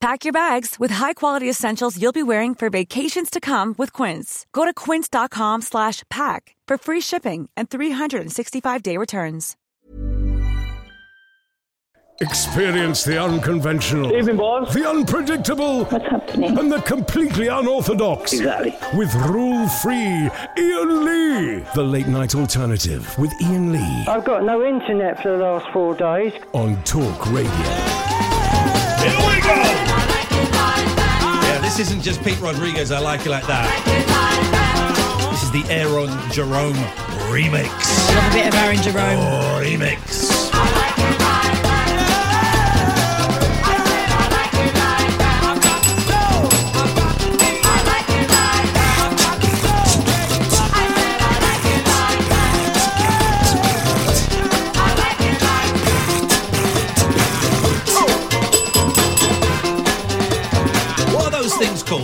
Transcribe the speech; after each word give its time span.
Pack 0.00 0.24
your 0.24 0.32
bags 0.32 0.76
with 0.80 0.90
high-quality 0.92 1.48
essentials 1.48 2.00
you'll 2.00 2.10
be 2.12 2.22
wearing 2.22 2.54
for 2.54 2.70
vacations 2.70 3.28
to 3.30 3.38
come 3.38 3.74
with 3.76 3.92
Quince. 3.92 4.46
Go 4.54 4.64
to 4.64 4.72
quince.com/pack 4.72 6.56
for 6.66 6.78
free 6.78 7.00
shipping 7.02 7.50
and 7.54 7.68
365-day 7.68 8.96
returns. 8.96 9.56
Experience 12.22 13.04
the 13.04 13.18
unconventional, 13.22 14.12
Evening, 14.14 14.36
boss. 14.36 14.72
the 14.74 14.86
unpredictable, 14.88 15.84
What's 15.86 16.04
happening? 16.06 16.58
and 16.58 16.70
the 16.72 16.80
completely 16.82 17.48
unorthodox. 17.48 18.32
Exactly. 18.34 18.74
With 18.94 19.14
rule-free 19.14 20.28
Iain 20.58 21.04
Lee, 21.04 21.64
the 21.74 21.82
late-night 21.82 22.34
alternative 22.34 23.06
with 23.18 23.32
Iain 23.42 23.72
Lee 23.72 24.04
I've 24.08 24.24
got 24.24 24.44
no 24.44 24.62
internet 24.66 25.22
for 25.22 25.30
the 25.36 25.42
last 25.44 25.66
four 25.72 25.94
days. 25.94 26.32
on 26.52 26.82
Talk 26.84 27.26
Radio. 27.32 27.50
Here 29.00 29.18
we 29.28 29.40
go! 29.40 29.86
This 31.70 31.86
isn't 31.88 32.02
just 32.02 32.20
Pete 32.24 32.40
Rodriguez, 32.40 32.90
I 32.90 32.98
like 32.98 33.24
it 33.26 33.30
like 33.30 33.46
that. 33.46 33.70
This 35.30 35.44
is 35.44 35.52
the 35.52 35.62
Aaron 35.72 36.10
Jerome 36.32 36.74
remix. 37.30 37.68
Love 38.08 38.32
a 38.32 38.34
bit 38.34 38.48
of 38.48 38.54
Aaron 38.56 38.82
Jerome. 38.82 39.20
Oh, 39.20 39.62
remix. 39.62 40.39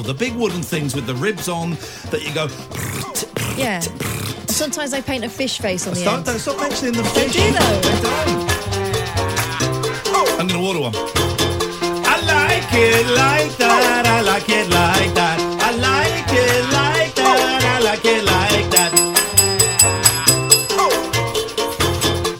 The 0.06 0.14
big 0.14 0.34
wooden 0.34 0.62
things 0.62 0.94
with 0.94 1.06
the 1.06 1.14
ribs 1.14 1.48
on 1.48 1.70
that 2.10 2.22
you 2.22 2.32
go. 2.32 2.46
Yeah. 3.60 3.80
Sometimes 4.46 4.92
I 4.94 5.00
paint 5.00 5.24
a 5.24 5.28
fish 5.28 5.58
face 5.58 5.84
on 5.86 5.94
the 5.94 6.00
Stop, 6.00 6.16
end. 6.18 6.26
don't 6.26 6.38
stop 6.38 6.60
mentioning 6.60 6.92
the 6.94 7.02
They 7.02 7.28
fish. 7.28 7.32
do 7.32 7.52
though. 7.52 7.80
I'm 10.38 10.46
gonna 10.46 10.62
order 10.64 10.80
one. 10.80 10.94
I 10.94 12.20
like 12.22 12.72
it 12.72 13.06
like 13.16 13.56
that. 13.58 14.06
I 14.06 14.20
like 14.22 14.48
it 14.48 14.68
like 14.70 15.12
that. 15.14 15.40
I 15.60 15.72
like 15.72 16.32
it 16.32 16.64
like 16.72 17.14
that. 17.16 17.64
I 17.64 17.80
like 17.80 18.04
it 18.04 18.24
like 18.24 18.70
that. 18.70 18.92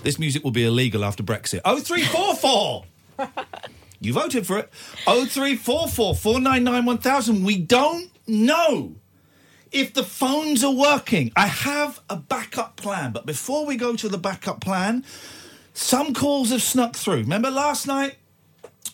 This 0.04 0.18
music 0.20 0.44
will 0.44 0.52
be 0.52 0.64
illegal 0.64 1.04
after 1.04 1.24
Brexit. 1.24 1.60
Oh 1.64 1.80
three 1.80 2.04
four 2.04 2.34
four. 2.36 2.84
You 4.00 4.12
voted 4.12 4.46
for 4.46 4.58
it. 4.58 4.70
Oh 5.06 5.24
three 5.24 5.56
four 5.56 5.88
four 5.88 6.14
four 6.14 6.40
nine 6.40 6.64
nine 6.64 6.84
one 6.84 6.98
thousand. 6.98 7.44
We 7.44 7.58
don't 7.58 8.10
know 8.26 8.96
if 9.72 9.94
the 9.94 10.04
phones 10.04 10.62
are 10.62 10.72
working. 10.74 11.32
I 11.36 11.46
have 11.46 12.00
a 12.08 12.16
backup 12.16 12.76
plan, 12.76 13.12
but 13.12 13.26
before 13.26 13.66
we 13.66 13.76
go 13.76 13.96
to 13.96 14.08
the 14.08 14.18
backup 14.18 14.60
plan, 14.60 15.04
some 15.74 16.14
calls 16.14 16.50
have 16.50 16.62
snuck 16.62 16.96
through. 16.96 17.18
Remember 17.18 17.50
last 17.50 17.86
night? 17.86 18.16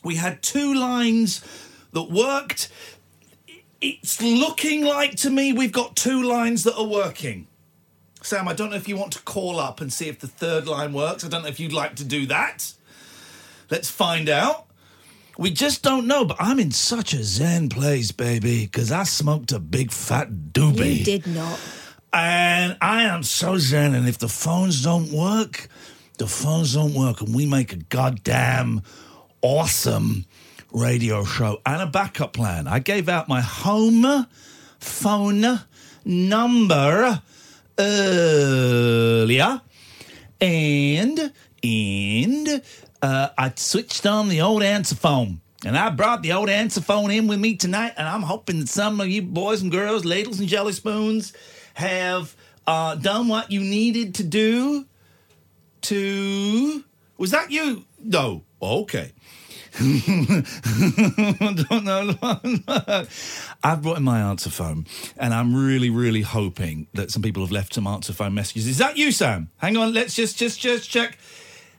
We 0.03 0.17
had 0.17 0.43
two 0.43 0.75
lines 0.75 1.45
that 1.93 2.11
worked. 2.11 2.71
It's 3.81 4.23
looking 4.23 4.85
like 4.85 5.17
to 5.17 5.31
me 5.31 5.53
we've 5.53 5.73
got 5.73 5.97
two 5.97 6.23
lines 6.23 6.65
that 6.65 6.77
are 6.77 6.87
working. 6.87 7.47
Sam, 8.23 8.47
I 8.47 8.53
don't 8.53 8.71
know 8.71 8.77
if 8.77 8.89
you 8.89 8.97
want 8.97 9.13
to 9.15 9.23
call 9.23 9.59
up 9.59 9.81
and 9.81 9.93
see 9.93 10.09
if 10.09 10.21
the 10.21 10.29
third 10.29 10.67
line 10.67 10.93
works. 10.93 11.25
I 11.25 11.29
don't 11.29 11.43
know 11.43 11.49
if 11.49 11.59
you'd 11.59 11.73
like 11.73 11.97
to 11.97 12.05
do 12.05 12.27
that. 12.27 12.73
Let's 13.69 13.91
find 13.91 14.29
out. 14.29 14.67
We 15.39 15.51
just 15.51 15.83
don't 15.83 16.07
know, 16.07 16.25
but 16.25 16.37
I'm 16.39 16.59
in 16.59 16.71
such 16.71 17.15
a 17.15 17.25
zen 17.25 17.69
place, 17.69 18.13
baby, 18.13 18.67
because 18.67 18.93
I 18.93 19.05
smoked 19.05 19.53
a 19.53 19.59
big 19.59 19.91
fat 19.91 20.31
doobie. 20.31 20.99
You 20.99 21.05
did 21.05 21.27
not. 21.27 21.59
And 22.13 22.77
I 22.83 23.05
am 23.05 23.23
so 23.23 23.57
zen. 23.57 23.95
And 23.95 24.07
if 24.07 24.19
the 24.19 24.29
phones 24.29 24.83
don't 24.83 25.11
work, 25.11 25.69
the 26.19 26.27
phones 26.27 26.75
don't 26.75 26.93
work. 26.93 27.23
And 27.23 27.35
we 27.35 27.47
make 27.47 27.73
a 27.73 27.77
goddamn 27.77 28.83
awesome 29.41 30.27
radio 30.71 31.25
show 31.25 31.61
and 31.65 31.81
a 31.83 31.87
backup 31.87 32.35
plan. 32.35 32.69
I 32.69 32.79
gave 32.79 33.09
out 33.09 33.29
my 33.29 33.41
home 33.41 34.27
phone 34.79 35.61
number 36.05 37.23
earlier. 37.79 39.63
And, 40.41 41.33
and, 41.63 42.63
uh, 43.03 43.29
I 43.37 43.53
switched 43.57 44.07
on 44.07 44.29
the 44.29 44.41
old 44.41 44.63
answer 44.63 44.95
phone. 44.95 45.41
And 45.65 45.77
I 45.79 45.91
brought 45.91 46.23
the 46.23 46.33
old 46.33 46.49
answer 46.49 46.81
phone 46.81 47.11
in 47.13 47.29
with 47.29 47.39
me 47.39 47.55
tonight, 47.55 47.93
and 47.97 48.09
I'm 48.09 48.23
hoping 48.23 48.59
that 48.61 48.69
some 48.69 49.01
of 49.01 49.09
you 49.09 49.23
boys 49.23 49.63
and 49.63 49.71
girls, 49.71 50.05
ladles 50.05 50.41
and 50.41 50.49
jelly 50.49 50.73
spoons, 50.73 51.33
have 51.75 52.35
uh, 52.67 52.97
done 52.97 53.29
what 53.29 53.53
you 53.53 53.61
needed 53.61 54.17
to 54.17 54.25
do 54.25 54.87
to. 55.83 56.85
Was 57.17 57.31
that 57.31 57.53
you? 57.53 57.85
No. 58.03 58.43
Okay. 58.61 59.13
I've 63.65 63.83
brought 63.83 63.99
in 63.99 64.03
my 64.03 64.21
answer 64.21 64.51
phone, 64.51 64.87
and 65.17 65.33
I'm 65.33 65.55
really, 65.55 65.91
really 65.91 66.23
hoping 66.23 66.89
that 66.95 67.13
some 67.13 67.23
people 67.23 67.43
have 67.43 67.53
left 67.53 67.75
some 67.75 67.87
answer 67.87 68.13
phone 68.13 68.35
messages. 68.35 68.67
Is 68.67 68.79
that 68.79 68.99
you, 68.99 69.13
Sam? 69.13 69.49
Hang 69.59 69.77
on, 69.77 69.95
let's 69.95 70.15
just, 70.15 70.37
just, 70.37 70.61
just 70.61 70.91
check. 70.91 71.19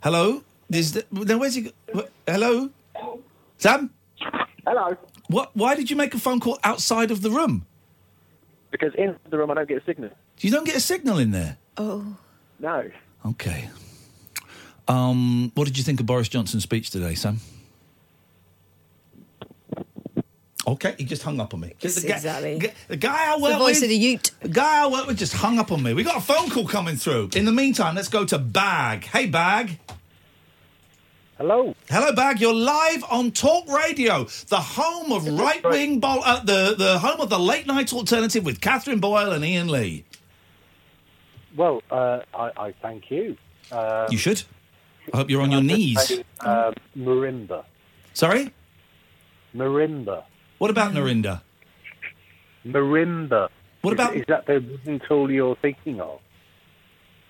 Hello. 0.02 0.44
Is 0.74 0.94
the, 0.94 1.06
now 1.12 1.38
where's 1.38 1.56
he? 1.56 1.72
What, 1.92 2.12
hello, 2.28 2.70
Sam. 3.58 3.92
Hello. 4.66 4.98
What? 5.28 5.52
Why 5.56 5.76
did 5.76 5.90
you 5.90 5.96
make 5.96 6.14
a 6.14 6.20
phone 6.20 6.40
call 6.40 6.58
outside 6.64 7.12
of 7.12 7.22
the 7.22 7.30
room? 7.30 7.66
Because 8.72 8.94
in 8.96 9.16
the 9.30 9.38
room 9.38 9.52
I 9.52 9.54
don't 9.54 9.68
get 9.70 9.82
a 9.82 9.86
signal. 9.86 10.10
You 10.40 10.50
don't 10.52 10.66
get 10.66 10.76
a 10.76 10.80
signal 10.80 11.20
in 11.20 11.32
there. 11.32 11.58
Oh. 11.78 12.18
No. 12.60 12.90
Okay. 13.26 13.70
Um, 14.88 15.52
what 15.56 15.66
did 15.66 15.78
you 15.78 15.84
think 15.84 16.00
of 16.00 16.06
Boris 16.06 16.28
Johnson's 16.28 16.64
speech 16.64 16.90
today, 16.90 17.14
Sam? 17.16 17.40
Okay, 20.66 20.96
he 20.98 21.04
just 21.04 21.24
hung 21.24 21.40
up 21.42 21.54
on 21.54 21.60
me. 21.60 21.74
Yes, 21.82 21.96
the 21.96 22.08
guy, 22.08 22.16
exactly. 22.16 22.60
g- 22.60 22.70
The 22.88 22.96
guy 22.96 23.34
I 23.34 23.38
The 23.38 23.58
voice 23.58 23.76
with, 23.76 23.84
of 23.84 23.90
the 23.90 23.96
Ute. 23.98 24.32
the 24.42 24.48
guy 24.48 24.84
I 24.84 24.88
work 24.88 25.08
with 25.08 25.18
just 25.18 25.34
hung 25.34 25.60
up 25.60 25.74
on 25.74 25.84
me. 25.84 25.94
We 25.94 26.04
got 26.04 26.16
a 26.18 26.22
phone 26.22 26.50
call 26.50 26.66
coming 26.66 26.96
through. 26.96 27.32
In 27.36 27.44
the 27.44 27.52
meantime, 27.52 27.96
let's 27.96 28.08
go 28.08 28.24
to 28.26 28.38
Bag. 28.40 29.04
Hey, 29.04 29.26
Bag. 29.28 29.80
Hello. 31.44 31.76
Hello, 31.90 32.14
Bag. 32.14 32.40
You're 32.40 32.54
live 32.54 33.04
on 33.12 33.32
Talk 33.32 33.68
Radio, 33.68 34.24
the 34.48 34.62
home 34.62 35.12
of 35.12 35.28
right 35.28 35.62
wing 35.62 36.00
bol- 36.00 36.24
uh, 36.24 36.42
the 36.42 36.74
the 36.78 37.00
home 37.00 37.20
of 37.20 37.30
the 37.30 37.38
late 37.38 37.68
night 37.68 37.92
alternative 37.92 38.46
with 38.46 38.62
Catherine 38.62 39.02
Boyle 39.02 39.34
and 39.34 39.44
Iain 39.44 39.68
Lee. 39.68 40.06
Well, 41.58 41.84
uh, 41.92 42.20
I, 42.34 42.52
I 42.56 42.72
thank 42.82 43.12
you. 43.12 43.36
Um, 43.74 44.08
You 44.10 44.18
should. 44.18 44.44
I 45.14 45.18
hope 45.18 45.30
you're 45.30 45.42
on 45.42 45.52
your 45.52 45.62
knees. 45.62 46.22
Um, 46.40 46.76
marimba. 46.98 47.66
Sorry. 48.14 48.54
Marimba. 49.54 50.24
What 50.60 50.72
about 50.72 50.94
Narinda? 50.94 51.42
Marimba. 52.66 53.50
What 53.82 53.94
about- 53.94 54.16
Is, 54.16 54.24
that 54.30 54.46
the 54.46 54.62
wooden 54.62 55.02
tool 55.10 55.30
you're 55.30 55.58
thinking 55.58 56.00
of? 56.00 56.22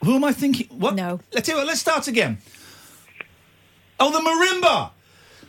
Who 0.05 0.17
am 0.17 0.23
I 0.23 0.33
thinking? 0.33 0.67
What? 0.77 0.93
No. 0.93 1.19
Let's 1.33 1.47
hear 1.49 1.57
it. 1.57 1.65
Let's 1.65 1.79
start 1.79 2.07
again. 2.07 2.37
Oh, 3.99 4.11
the 4.11 4.19
marimba. 4.19 4.91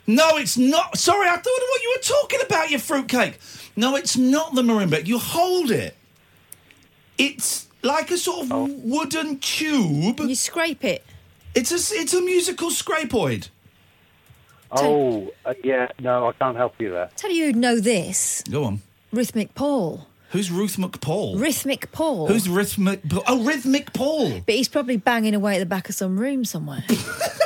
No, 0.06 0.36
it's 0.36 0.56
not. 0.58 0.98
Sorry, 0.98 1.28
I 1.28 1.36
thought 1.36 1.44
what 1.44 1.82
you 1.82 1.96
were 1.96 2.02
talking 2.02 2.40
about, 2.46 2.70
your 2.70 2.80
fruitcake. 2.80 3.40
No, 3.76 3.96
it's 3.96 4.16
not 4.16 4.54
the 4.54 4.62
marimba. 4.62 5.06
You 5.06 5.18
hold 5.18 5.70
it. 5.70 5.96
It's 7.16 7.68
like 7.82 8.10
a 8.10 8.18
sort 8.18 8.50
of 8.50 8.70
wooden 8.70 9.38
tube. 9.38 10.20
You 10.20 10.34
scrape 10.34 10.84
it. 10.84 11.04
It's 11.54 11.70
a 11.70 11.96
it's 11.96 12.12
a 12.14 12.20
musical 12.20 12.70
scrapoid. 12.70 13.48
Oh, 14.72 15.32
uh, 15.44 15.54
yeah. 15.62 15.88
No, 16.00 16.28
I 16.28 16.32
can't 16.32 16.56
help 16.56 16.74
you 16.80 16.90
there. 16.90 17.10
Tell 17.16 17.30
you 17.30 17.46
who'd 17.46 17.56
know 17.56 17.78
this. 17.78 18.42
Go 18.50 18.64
on. 18.64 18.82
Rhythmic 19.12 19.54
Paul. 19.54 20.08
Who's 20.30 20.50
Ruth 20.50 20.78
McPaul? 20.78 21.38
Rhythmic 21.40 21.92
Paul. 21.92 22.26
Who's 22.26 22.48
Rhythmic? 22.48 23.08
Paul? 23.08 23.22
Oh, 23.28 23.44
Rhythmic 23.44 23.92
Paul. 23.92 24.40
But 24.44 24.56
he's 24.56 24.66
probably 24.66 24.96
banging 24.96 25.32
away 25.32 25.54
at 25.54 25.60
the 25.60 25.66
back 25.66 25.88
of 25.88 25.94
some 25.94 26.18
room 26.18 26.44
somewhere. 26.44 26.82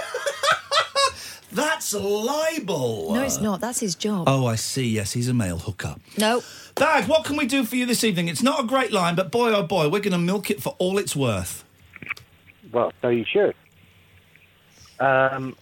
That's 1.50 1.94
libel. 1.94 3.14
no, 3.14 3.22
it's 3.22 3.40
not. 3.40 3.60
That's 3.60 3.80
his 3.80 3.94
job. 3.94 4.24
Oh, 4.28 4.46
I 4.46 4.56
see. 4.56 4.86
Yes, 4.86 5.12
he's 5.12 5.28
a 5.28 5.34
male 5.34 5.58
hooker. 5.58 5.96
No. 6.18 6.42
Bag, 6.74 7.08
what 7.08 7.24
can 7.24 7.36
we 7.36 7.46
do 7.46 7.64
for 7.64 7.76
you 7.76 7.86
this 7.86 8.04
evening? 8.04 8.28
It's 8.28 8.42
not 8.42 8.60
a 8.62 8.66
great 8.66 8.92
line, 8.92 9.14
but 9.14 9.30
boy, 9.30 9.52
oh 9.52 9.62
boy, 9.62 9.88
we're 9.88 10.00
going 10.00 10.12
to 10.12 10.18
milk 10.18 10.50
it 10.50 10.62
for 10.62 10.76
all 10.78 10.98
it's 10.98 11.16
worth. 11.16 11.64
Well, 12.72 12.92
so 13.00 13.08
you 13.08 13.24
should. 13.24 13.54
Um, 15.00 15.56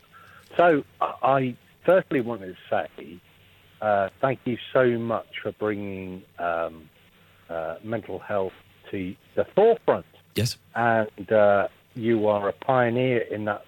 so 0.56 0.85
I- 1.00 1.15
I 1.23 1.56
firstly 1.85 2.21
wanted 2.21 2.56
to 2.56 2.87
say 2.99 3.21
uh, 3.81 4.09
thank 4.21 4.41
you 4.44 4.59
so 4.73 4.99
much 4.99 5.27
for 5.43 5.53
bringing 5.53 6.23
um, 6.38 6.88
uh, 7.49 7.77
mental 7.85 8.19
health 8.19 8.55
to 8.91 9.15
the 9.37 9.44
forefront. 9.55 10.06
Yes. 10.35 10.56
And 10.75 11.31
uh, 11.33 11.69
you 11.94 12.27
are 12.27 12.49
a 12.49 12.53
pioneer 12.53 13.19
in 13.21 13.44
that 13.44 13.65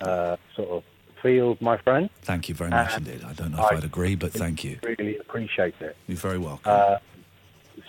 uh, 0.00 0.36
sort 0.56 0.68
of 0.70 0.82
field, 1.26 1.60
my 1.60 1.76
friend. 1.78 2.08
Thank 2.22 2.48
you 2.48 2.54
very 2.54 2.70
much 2.70 2.92
Uh, 2.94 2.98
indeed. 2.98 3.22
I 3.24 3.32
don't 3.32 3.50
know 3.52 3.58
if 3.66 3.72
I 3.72 3.76
I'd 3.76 3.84
agree, 3.84 4.14
but 4.14 4.32
thank 4.32 4.62
you. 4.62 4.78
I 4.84 4.94
really 4.98 5.18
appreciate 5.18 5.74
it. 5.80 5.96
You're 6.06 6.16
very 6.16 6.38
welcome. 6.38 6.72
Uh, 6.72 6.98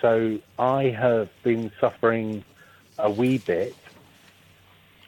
so 0.01 0.39
I 0.57 0.85
have 0.85 1.29
been 1.43 1.71
suffering 1.79 2.43
a 2.97 3.09
wee 3.11 3.37
bit, 3.37 3.75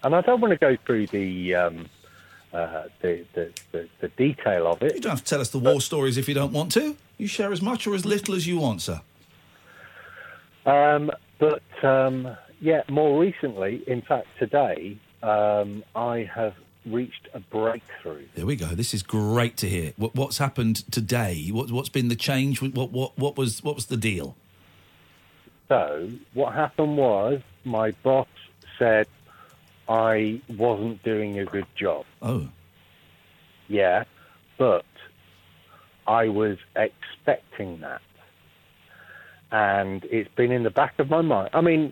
and 0.04 0.16
I 0.16 0.22
don't 0.22 0.42
want 0.42 0.52
to 0.52 0.58
go 0.58 0.78
through 0.86 1.08
the 1.08 1.56
um, 1.56 1.88
uh, 2.54 2.84
the, 3.02 3.26
the, 3.34 3.52
the 3.72 3.90
the 4.02 4.08
detail 4.10 4.68
of 4.68 4.82
it. 4.84 4.94
you 4.96 5.02
don't 5.02 5.12
have 5.18 5.24
to 5.24 5.30
tell 5.34 5.42
us 5.42 5.50
the 5.50 5.60
war 5.60 5.82
stories 5.82 6.16
if 6.18 6.28
you 6.30 6.36
don't 6.36 6.54
want 6.54 6.72
to. 6.74 6.96
You 7.18 7.28
share 7.28 7.52
as 7.52 7.62
much 7.62 7.88
or 7.88 7.96
as 7.96 8.06
little 8.06 8.36
as 8.36 8.46
you 8.48 8.58
want, 8.60 8.82
sir. 8.84 9.02
Um, 10.66 11.12
but 11.40 11.64
um, 11.84 12.38
yeah, 12.62 12.84
more 12.90 13.20
recently, 13.20 13.84
in 13.88 14.02
fact, 14.02 14.28
today, 14.38 14.98
um, 15.24 15.84
I 15.96 16.30
have 16.34 16.54
reached 16.86 17.28
a 17.34 17.40
breakthrough. 17.40 18.26
There 18.36 18.46
we 18.46 18.56
go. 18.56 18.68
This 18.68 18.94
is 18.94 19.04
great 19.04 19.58
to 19.58 19.70
hear. 19.70 19.94
What, 19.98 20.16
what's 20.16 20.38
happened 20.38 20.92
today? 20.92 21.50
What, 21.52 21.72
what's 21.72 21.90
been 21.90 22.08
the 22.08 22.16
change? 22.16 22.62
What, 22.62 22.92
what, 22.92 23.18
what 23.18 23.38
was 23.38 23.64
what 23.64 23.76
was 23.76 23.88
the 23.88 23.98
deal? 23.98 24.36
So 25.68 26.10
what 26.34 26.54
happened 26.54 26.98
was 26.98 27.42
my 27.64 27.92
boss 27.92 28.28
said 28.78 29.08
I 29.88 30.42
wasn't 30.48 31.04
doing 31.04 31.40
a 31.40 31.46
good 31.46 31.68
job. 31.76 32.06
Oh, 32.22 32.48
Yeah, 33.68 34.06
but 34.58 34.86
I 36.08 36.30
was 36.30 36.58
expecting 36.76 37.82
that. 37.82 38.02
And 39.52 40.06
it's 40.06 40.30
been 40.36 40.52
in 40.52 40.64
the 40.64 40.70
back 40.72 40.98
of 41.00 41.10
my 41.10 41.22
mind. 41.22 41.50
I 41.54 41.62
mean, 41.62 41.92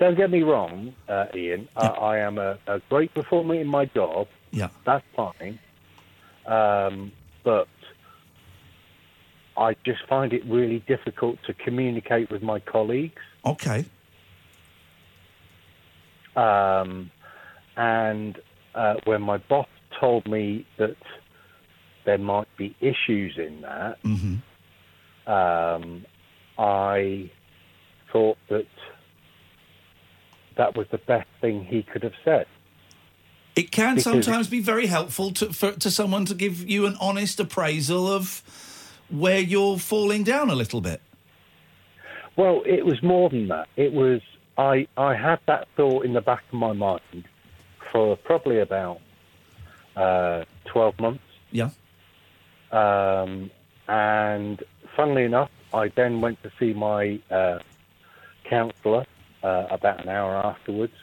don't 0.00 0.16
get 0.16 0.30
me 0.30 0.42
wrong, 0.42 0.94
uh, 1.08 1.26
Iain. 1.34 1.68
I, 1.76 1.86
I 1.86 2.18
am 2.18 2.38
a, 2.38 2.58
a 2.66 2.80
great 2.88 3.12
performer 3.14 3.54
in 3.54 3.68
my 3.68 3.84
job. 3.84 4.26
yeah. 4.50 4.70
That's 4.86 5.04
fine. 5.14 5.60
Um, 6.46 7.12
but 7.44 7.68
I 9.56 9.76
just 9.84 10.00
find 10.08 10.32
it 10.32 10.42
really 10.46 10.82
difficult 10.88 11.38
to 11.46 11.52
communicate 11.52 12.30
with 12.30 12.42
my 12.42 12.60
colleagues. 12.60 13.20
Okay. 13.44 13.84
Um, 16.34 17.10
and 17.76 18.38
uh, 18.74 18.94
when 19.04 19.20
my 19.20 19.36
boss 19.36 19.68
told 20.00 20.26
me 20.26 20.66
that 20.78 20.96
there 22.06 22.18
might 22.18 22.48
be 22.56 22.74
issues 22.80 23.36
in 23.36 23.60
that, 23.60 23.98
hmm 24.02 24.36
um, 25.26 26.04
I 26.58 27.30
thought 28.12 28.38
that 28.48 28.66
that 30.60 30.76
was 30.76 30.86
the 30.88 30.98
best 30.98 31.26
thing 31.40 31.64
he 31.64 31.82
could 31.82 32.02
have 32.02 32.12
said. 32.22 32.46
It 33.56 33.70
can 33.70 33.94
Because- 33.96 34.04
sometimes 34.04 34.46
be 34.48 34.60
very 34.60 34.86
helpful 34.86 35.32
to 35.32 35.52
for, 35.54 35.72
to 35.72 35.90
someone 35.90 36.26
to 36.26 36.34
give 36.34 36.68
you 36.68 36.84
an 36.86 36.96
honest 37.00 37.40
appraisal 37.40 38.06
of 38.06 38.42
where 39.08 39.40
you're 39.40 39.78
falling 39.78 40.22
down 40.22 40.50
a 40.50 40.54
little 40.54 40.82
bit. 40.82 41.00
Well, 42.36 42.62
it 42.66 42.84
was 42.84 43.02
more 43.02 43.30
than 43.30 43.48
that. 43.48 43.68
It 43.76 43.92
was 43.94 44.20
I 44.58 44.86
I 44.98 45.14
had 45.14 45.40
that 45.46 45.66
thought 45.76 46.04
in 46.04 46.12
the 46.12 46.20
back 46.20 46.44
of 46.52 46.58
my 46.58 46.72
mind 46.74 47.24
for 47.90 48.16
probably 48.16 48.58
about 48.60 49.00
uh, 49.96 50.44
twelve 50.66 51.00
months. 51.00 51.24
Yeah. 51.50 51.70
Um, 52.70 53.50
and 53.88 54.62
funnily 54.94 55.24
enough, 55.24 55.50
I 55.72 55.88
then 55.88 56.20
went 56.20 56.42
to 56.42 56.52
see 56.58 56.72
my 56.74 57.18
uh, 57.30 57.58
counsellor 58.44 59.06
uh, 59.42 59.66
about 59.70 60.02
an 60.02 60.08
hour 60.08 60.34
afterwards. 60.36 60.94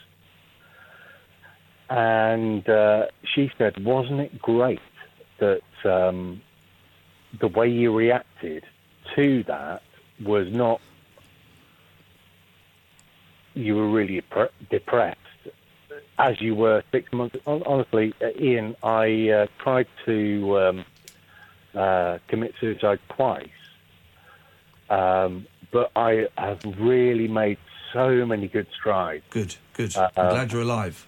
And 1.90 2.68
uh, 2.70 3.08
she 3.24 3.52
said, 3.58 3.84
Wasn't 3.84 4.20
it 4.20 4.42
great 4.42 4.80
that 5.40 5.62
um, 5.86 6.42
the 7.40 7.48
way 7.48 7.70
you 7.70 7.96
reacted 7.96 8.66
to 9.16 9.44
that 9.44 9.84
was 10.24 10.52
not, 10.52 10.82
you 13.54 13.76
were 13.76 13.90
really 13.90 14.22
depressed 14.70 15.20
as 16.18 16.42
you 16.42 16.56
were 16.56 16.84
six 16.92 17.12
months. 17.14 17.38
Honestly, 17.46 18.14
uh, 18.22 18.28
Iain, 18.40 18.76
I 18.84 19.30
uh, 19.30 19.48
tried 19.60 19.88
to 20.06 20.60
um, 20.60 20.86
uh, 21.76 22.18
commit 22.28 22.54
suicide 22.60 23.00
twice, 23.10 23.50
um, 24.90 25.48
but 25.72 25.92
I 25.96 26.28
have 26.38 26.62
really 26.80 27.28
made 27.28 27.58
so 27.94 28.26
many 28.26 28.48
good 28.48 28.68
strides. 28.78 29.24
Good. 29.30 29.56
Good. 29.74 29.96
Uh, 29.96 30.10
I'm 30.18 30.30
glad 30.30 30.52
you're 30.52 30.62
alive. 30.62 31.08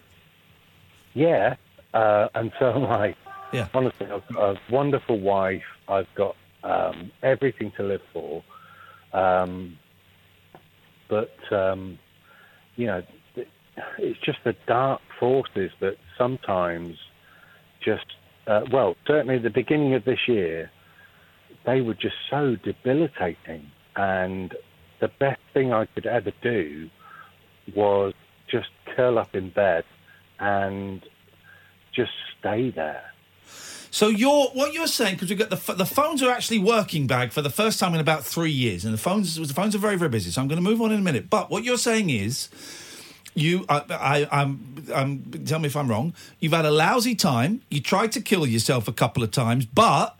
Yeah, 1.14 1.56
uh, 1.94 2.28
and 2.36 2.52
so 2.60 2.72
am 2.76 2.86
I. 2.86 3.16
Yeah. 3.52 3.68
Honestly, 3.74 4.06
I've 4.06 4.28
got 4.34 4.56
a 4.56 4.60
wonderful 4.72 5.20
wife. 5.20 5.64
I've 5.88 6.14
got 6.16 6.36
um, 6.64 7.12
everything 7.24 7.72
to 7.78 7.84
live 7.84 8.02
for. 8.14 8.44
Um, 9.12 9.78
but, 11.10 11.34
um, 11.52 11.98
you 12.76 12.86
know, 12.86 13.02
it's 13.98 14.20
just 14.20 14.40
the 14.44 14.56
dark 14.68 15.02
forces 15.20 15.72
that 15.80 15.96
sometimes 16.18 16.95
just, 17.83 18.06
uh, 18.45 18.62
well, 18.71 18.95
certainly 19.07 19.40
the 19.40 19.50
beginning 19.50 19.95
of 19.95 20.06
this 20.06 20.19
year, 20.28 20.69
they 21.66 21.81
were 21.81 21.95
just 21.95 22.16
so 22.30 22.56
debilitating. 22.64 23.71
And 23.95 24.54
the 24.99 25.07
best 25.19 25.41
thing 25.53 25.73
I 25.73 25.85
could 25.85 26.06
ever 26.06 26.31
do 26.41 26.89
was 27.75 28.13
just 28.49 28.69
curl 28.95 29.18
up 29.18 29.35
in 29.35 29.49
bed 29.49 29.83
and 30.39 31.01
just 31.94 32.11
stay 32.39 32.71
there. 32.71 33.03
So 33.91 34.07
you're 34.07 34.47
what 34.49 34.73
you're 34.73 34.87
saying 34.87 35.15
because 35.15 35.29
we've 35.29 35.39
got 35.39 35.49
the 35.49 35.73
the 35.73 35.85
phones 35.85 36.21
are 36.21 36.29
actually 36.29 36.59
working 36.59 37.07
bag 37.07 37.31
for 37.31 37.41
the 37.41 37.49
first 37.49 37.79
time 37.79 37.94
in 37.95 37.99
about 37.99 38.23
three 38.23 38.51
years, 38.51 38.85
and 38.85 38.94
the 38.94 38.99
phones 38.99 39.35
the 39.35 39.53
phones 39.53 39.75
are 39.75 39.79
very 39.79 39.97
very 39.97 40.09
busy. 40.09 40.29
So 40.29 40.41
I'm 40.41 40.47
going 40.47 40.63
to 40.63 40.69
move 40.69 40.81
on 40.81 40.91
in 40.91 40.99
a 40.99 41.03
minute. 41.03 41.29
But 41.29 41.49
what 41.49 41.63
you're 41.63 41.77
saying 41.77 42.11
is, 42.11 42.49
you 43.33 43.65
I, 43.68 43.83
I 43.89 44.41
I'm 44.41 44.85
I'm 44.94 45.31
tell 45.45 45.59
me 45.59 45.68
if 45.68 45.75
I'm 45.75 45.89
wrong. 45.89 46.13
You've 46.39 46.53
had 46.53 46.65
a 46.65 46.71
lousy 46.71 47.15
time. 47.15 47.61
You 47.71 47.81
tried 47.81 48.11
to 48.11 48.21
kill 48.21 48.45
yourself 48.45 48.87
a 48.87 48.94
couple 48.94 49.23
of 49.23 49.31
times, 49.31 49.65
but 49.65 50.19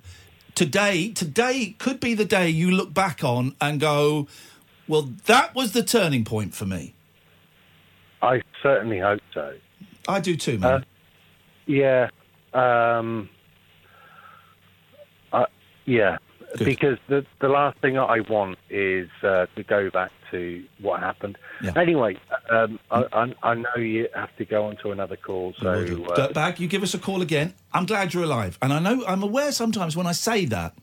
today 0.55 1.12
today 1.12 1.75
could 1.77 2.00
be 2.00 2.15
the 2.15 2.25
day 2.25 2.50
you 2.50 2.71
look 2.71 2.93
back 2.93 3.24
on 3.24 3.55
and 3.62 3.79
go, 3.79 4.27
well, 4.89 5.03
that 5.27 5.55
was 5.55 5.72
the 5.72 5.84
turning 5.84 6.25
point 6.25 6.53
for 6.53 6.65
me. 6.65 6.93
I 8.22 8.41
certainly 8.62 9.00
hope 9.00 9.22
so. 9.34 9.53
I 10.08 10.19
do 10.19 10.36
too, 10.36 10.58
man. 10.58 10.74
Uh, 10.74 10.81
Yeah. 11.67 12.10
Um, 12.53 13.29
uh, 15.31 15.46
yeah. 15.86 16.17
Good. 16.58 16.65
Because 16.65 16.98
the 17.08 17.24
the 17.39 17.48
last 17.48 17.77
thing 17.79 18.00
I 18.00 18.22
want 18.22 18.58
is 18.72 19.08
uh, 19.22 19.46
to 19.55 19.63
go 19.63 19.91
back 19.91 20.12
to 20.31 20.63
what 20.81 21.00
happened. 21.00 21.38
Yeah. 21.62 21.74
Anyway, 21.75 22.17
um, 22.50 22.79
I, 22.89 23.05
I, 23.13 23.34
I 23.43 23.53
know 23.53 23.75
you 23.77 24.08
have 24.15 24.36
to 24.38 24.46
go 24.46 24.65
on 24.65 24.77
to 24.77 24.91
another 24.91 25.15
call, 25.15 25.53
so 25.62 25.69
uh, 25.69 25.84
Dirtbag, 25.86 26.60
you 26.60 26.67
give 26.67 26.81
us 26.81 26.96
a 26.96 27.00
call 27.00 27.22
again. 27.22 27.53
I'm 27.72 27.86
glad 27.86 28.15
you're 28.15 28.24
alive. 28.24 28.58
And 28.63 28.74
I 28.74 28.79
know, 28.79 29.03
I'm 29.08 29.22
aware 29.22 29.51
sometimes 29.51 29.96
when 29.96 30.08
I 30.08 30.12
say 30.12 30.46
that, 30.46 30.74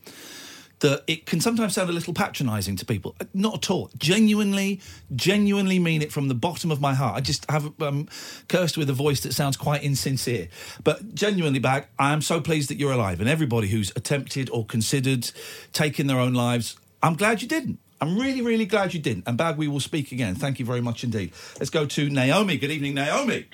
that 0.79 1.03
it 1.07 1.25
can 1.25 1.41
sometimes 1.41 1.73
sound 1.73 1.89
a 1.89 1.93
little 1.93 2.13
patronising 2.13 2.75
to 2.77 2.85
people. 2.85 3.15
Not 3.33 3.55
at 3.55 3.71
all. 3.71 3.89
Genuinely, 3.97 4.79
genuinely 5.15 5.79
mean 5.79 6.01
it 6.01 6.11
from 6.11 6.27
the 6.27 6.35
bottom 6.35 6.71
of 6.71 6.79
my 6.79 6.93
heart. 6.93 7.15
I 7.15 7.21
just 7.21 7.49
have 7.49 7.71
um, 7.81 8.07
cursed 8.47 8.77
with 8.77 8.89
a 8.89 8.93
voice 8.93 9.21
that 9.21 9.33
sounds 9.33 9.57
quite 9.57 9.83
insincere. 9.83 10.49
But 10.83 11.15
genuinely, 11.15 11.59
Bag, 11.59 11.87
I 11.97 12.13
am 12.13 12.21
so 12.21 12.39
pleased 12.39 12.69
that 12.69 12.77
you're 12.77 12.91
alive. 12.91 13.19
And 13.19 13.29
everybody 13.29 13.67
who's 13.69 13.91
attempted 13.95 14.49
or 14.51 14.65
considered 14.65 15.31
taking 15.73 16.07
their 16.07 16.19
own 16.19 16.33
lives, 16.33 16.77
I'm 17.01 17.15
glad 17.15 17.41
you 17.41 17.47
didn't. 17.47 17.79
I'm 17.99 18.17
really, 18.17 18.41
really 18.41 18.65
glad 18.65 18.93
you 18.93 18.99
didn't. 18.99 19.27
And 19.27 19.37
Bag, 19.37 19.57
we 19.57 19.67
will 19.67 19.79
speak 19.79 20.11
again. 20.11 20.35
Thank 20.35 20.59
you 20.59 20.65
very 20.65 20.81
much 20.81 21.03
indeed. 21.03 21.31
Let's 21.59 21.71
go 21.71 21.87
to 21.87 22.09
Naomi. 22.09 22.57
Good 22.57 22.69
evening, 22.69 22.93
Naomi. 22.93 23.47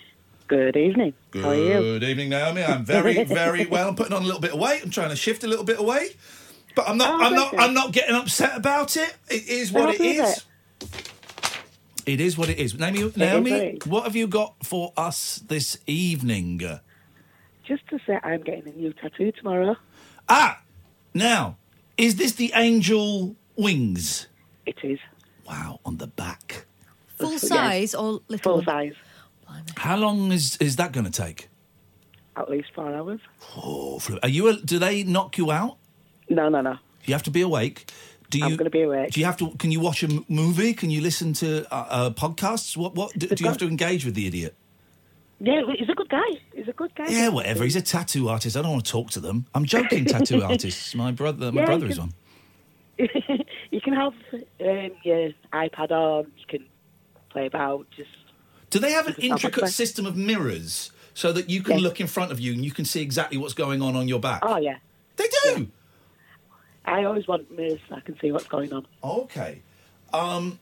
Good 0.47 0.75
evening. 0.75 1.13
Good 1.31 1.43
How 1.43 1.51
are 1.51 1.55
you? 1.55 1.95
evening, 1.95 2.29
Naomi. 2.29 2.63
I'm 2.63 2.83
very, 2.83 3.23
very 3.23 3.65
well. 3.65 3.89
I'm 3.89 3.95
putting 3.95 4.13
on 4.13 4.23
a 4.23 4.25
little 4.25 4.41
bit 4.41 4.51
of 4.51 4.59
weight. 4.59 4.83
I'm 4.83 4.89
trying 4.89 5.09
to 5.09 5.15
shift 5.15 5.43
a 5.45 5.47
little 5.47 5.63
bit 5.63 5.79
of 5.79 5.85
weight, 5.85 6.17
but 6.75 6.87
I'm 6.89 6.97
not. 6.97 7.09
Oh, 7.09 7.23
I'm 7.23 7.33
not. 7.35 7.51
bless 7.51 7.53
you. 7.53 7.67
I'm 7.67 7.73
not 7.73 7.91
getting 7.91 8.15
upset 8.15 8.55
about 8.57 8.97
it. 8.97 9.15
It 9.29 9.47
is 9.47 9.71
what 9.71 9.83
How 9.85 9.89
it 9.91 10.01
is 10.01 10.37
is. 10.37 10.45
It 12.05 12.19
is 12.19 12.37
what 12.37 12.49
it 12.49 12.57
is. 12.59 12.77
Naomi, 12.77 13.03
what 13.03 13.17
Naomi, 13.17 13.51
it 13.51 13.75
is. 13.83 13.87
what 13.87 14.03
have 14.03 14.15
you 14.15 14.27
got 14.27 14.55
for 14.63 14.91
us 14.97 15.41
this 15.47 15.77
evening? 15.87 16.59
Just 17.65 17.87
to 17.87 17.99
say, 18.05 18.19
I'm 18.23 18.41
getting 18.43 18.67
a 18.67 18.75
new 18.75 18.91
tattoo 18.93 19.31
tomorrow. 19.31 19.77
Ah, 20.27 20.61
now, 21.13 21.57
is 21.97 22.17
this 22.17 22.33
the 22.33 22.51
angel 22.55 23.35
wings? 23.55 24.27
It 24.65 24.77
is 24.83 24.99
Wow, 25.47 25.79
on 25.85 25.97
the 25.97 26.07
back. 26.07 26.65
Full 27.17 27.37
size 27.39 27.93
or 27.95 28.21
little? 28.27 28.55
full 28.57 28.63
size, 28.63 28.93
How 29.77 29.95
long 29.97 30.31
is 30.31 30.57
is 30.57 30.75
that 30.77 30.91
going 30.91 31.05
to 31.05 31.11
take? 31.11 31.49
at 32.35 32.49
least 32.49 32.69
four 32.73 32.91
hours. 32.93 33.19
Oh, 33.55 34.01
are 34.23 34.27
you? 34.29 34.47
A, 34.49 34.53
do 34.57 34.79
they 34.79 35.03
knock 35.03 35.37
you 35.37 35.51
out? 35.51 35.77
No, 36.33 36.49
no, 36.49 36.61
no. 36.61 36.77
You 37.05 37.13
have 37.13 37.23
to 37.23 37.31
be 37.31 37.41
awake. 37.41 37.91
Do 38.29 38.39
you? 38.39 38.45
I'm 38.45 38.55
going 38.55 38.65
to 38.65 38.69
be 38.71 38.81
awake. 38.81 39.11
Do 39.11 39.19
you 39.19 39.25
have 39.25 39.37
to? 39.37 39.51
Can 39.57 39.71
you 39.71 39.79
watch 39.79 40.03
a 40.03 40.07
m- 40.07 40.25
movie? 40.27 40.73
Can 40.73 40.89
you 40.89 41.01
listen 41.01 41.33
to 41.33 41.65
uh, 41.73 41.85
uh, 41.89 42.09
podcasts? 42.11 42.75
What? 42.75 42.95
What? 42.95 43.11
Do, 43.17 43.27
do 43.27 43.43
you 43.43 43.47
have 43.49 43.57
to 43.59 43.67
engage 43.67 44.05
with 44.05 44.15
the 44.15 44.25
idiot? 44.27 44.55
Yeah, 45.39 45.61
he's 45.77 45.89
a 45.89 45.93
good 45.93 46.09
guy. 46.09 46.21
He's 46.55 46.67
a 46.67 46.73
good 46.73 46.95
guy. 46.95 47.07
Yeah, 47.09 47.27
whatever. 47.29 47.63
He's 47.65 47.75
a 47.75 47.81
tattoo 47.81 48.29
artist. 48.29 48.55
I 48.55 48.61
don't 48.61 48.71
want 48.71 48.85
to 48.85 48.91
talk 48.91 49.11
to 49.11 49.19
them. 49.19 49.45
I'm 49.53 49.65
joking. 49.65 50.05
tattoo 50.05 50.41
artists. 50.49 50.95
My 50.95 51.11
brother. 51.11 51.51
My 51.51 51.61
Yeah, 51.61 51.65
brother 51.65 51.85
you 51.85 51.91
is 51.91 51.99
one. 51.99 52.13
you 53.71 53.81
can 53.81 53.93
have 53.93 54.13
um, 54.33 54.91
your 55.03 55.31
iPad 55.51 55.91
on. 55.91 56.31
You 56.37 56.45
can 56.47 56.65
play 57.29 57.45
about. 57.45 57.87
Just 57.95 58.09
Do 58.69 58.79
they 58.79 58.91
have 58.91 59.07
an 59.07 59.15
intricate 59.19 59.67
system 59.69 60.05
of 60.05 60.15
mirrors 60.15 60.91
so 61.13 61.31
that 61.33 61.49
you 61.49 61.61
can 61.61 61.77
look 61.79 61.99
in 61.99 62.07
front 62.07 62.31
of 62.31 62.39
you 62.39 62.53
and 62.53 62.63
you 62.63 62.71
can 62.71 62.85
see 62.85 63.01
exactly 63.01 63.37
what's 63.37 63.53
going 63.53 63.81
on 63.81 63.95
on 63.95 64.07
your 64.07 64.19
back? 64.19 64.41
oh 64.43 64.57
yeah. 64.57 64.77
They 65.17 65.25
do. 65.43 65.69
I 66.85 67.03
always 67.05 67.27
want 67.27 67.49
mirrors 67.55 67.79
so 67.89 67.95
I 67.95 67.99
can 68.01 68.17
see 68.19 68.31
what's 68.31 68.47
going 68.47 68.73
on. 68.73 68.85
Okay. 69.03 69.61
Um. 70.13 70.59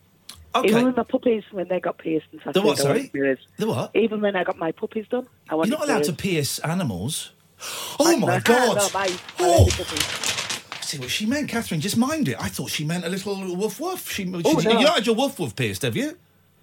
Even 0.54 0.76
Okay. 0.76 0.84
with 0.84 0.98
my 0.98 1.04
puppies, 1.04 1.44
when 1.52 1.70
they 1.70 1.80
got 1.80 1.98
pierced 1.98 2.26
and 2.34 2.42
tattooed, 2.42 2.56
The 2.56 2.62
what? 2.68 2.78
Sorry. 2.78 3.10
mirrors. 3.14 3.40
The 3.58 3.68
what? 3.68 3.92
Even 3.96 4.20
when 4.20 4.36
I 4.36 4.44
got 4.44 4.58
my 4.58 4.74
puppies 4.74 5.08
done, 5.10 5.26
I 5.50 5.56
want 5.56 5.70
You're 5.70 5.80
not 5.80 5.88
allowed 5.88 6.04
to 6.04 6.14
pierce 6.14 6.60
animals. 6.60 7.32
Oh 8.00 8.18
my 8.18 8.36
No, 8.36 8.40
god! 8.42 8.76
No, 8.76 8.90
my, 8.94 9.08
oh. 9.40 9.70
I 9.70 10.82
see 10.84 11.00
what 11.00 11.10
she 11.10 11.26
meant, 11.26 11.48
Catherine. 11.48 11.80
Just 11.80 11.96
mind 11.96 12.28
it. 12.28 12.36
I 12.38 12.50
thought 12.50 12.70
she 12.70 12.84
meant 12.84 13.06
a 13.06 13.10
little 13.10 13.56
woof 13.56 13.80
woof. 13.80 14.12
She, 14.12 14.24
Oh, 14.44 14.60
she- 14.60 14.68
no. 14.68 14.80
you 14.80 14.86
not 14.86 14.96
had 14.96 15.06
your 15.06 15.16
woof 15.16 15.40
woof 15.40 15.56
pierced, 15.56 15.84
have 15.84 15.96
you? 15.96 16.18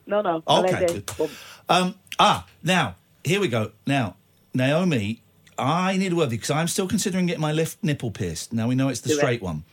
No, 0.07 0.21
no. 0.21 0.43
Okay, 0.47 0.73
lady 0.81 0.93
good. 0.95 1.13
bum. 1.17 1.29
Um, 1.71 1.95
ah, 2.19 2.47
now 2.63 2.97
here 3.25 3.41
we 3.41 3.49
go. 3.49 3.73
Now, 3.87 4.17
Naomi, 4.53 5.23
I 5.59 5.97
need 5.97 6.13
a 6.13 6.17
word 6.17 6.25
with 6.25 6.33
you 6.33 6.39
because 6.39 6.51
I'm 6.51 6.69
still 6.69 6.89
considering 6.89 7.27
getting 7.27 7.41
my 7.41 7.53
left 7.53 7.83
nipple 7.83 8.11
pierced. 8.11 8.53
Now 8.53 8.69
we 8.69 8.75
know 8.75 8.89
it's 8.89 9.01
the 9.01 9.09
Do 9.11 9.15
it. 9.15 9.19
straight 9.19 9.43
one, 9.43 9.65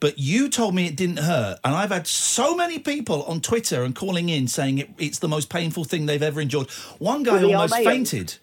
but 0.00 0.18
you 0.18 0.48
told 0.48 0.74
me 0.74 0.86
it 0.86 0.96
didn't 0.96 1.18
hurt, 1.18 1.58
and 1.64 1.74
I've 1.74 1.90
had 1.90 2.06
so 2.06 2.54
many 2.54 2.78
people 2.78 3.22
on 3.24 3.40
Twitter 3.40 3.82
and 3.82 3.94
calling 3.94 4.28
in 4.28 4.48
saying 4.48 4.78
it, 4.78 4.90
it's 4.98 5.18
the 5.18 5.28
most 5.28 5.48
painful 5.50 5.84
thing 5.84 6.06
they've 6.06 6.22
ever 6.22 6.40
endured. 6.40 6.70
One 6.98 7.22
guy 7.22 7.42
almost 7.42 7.74
fainted. 7.74 8.36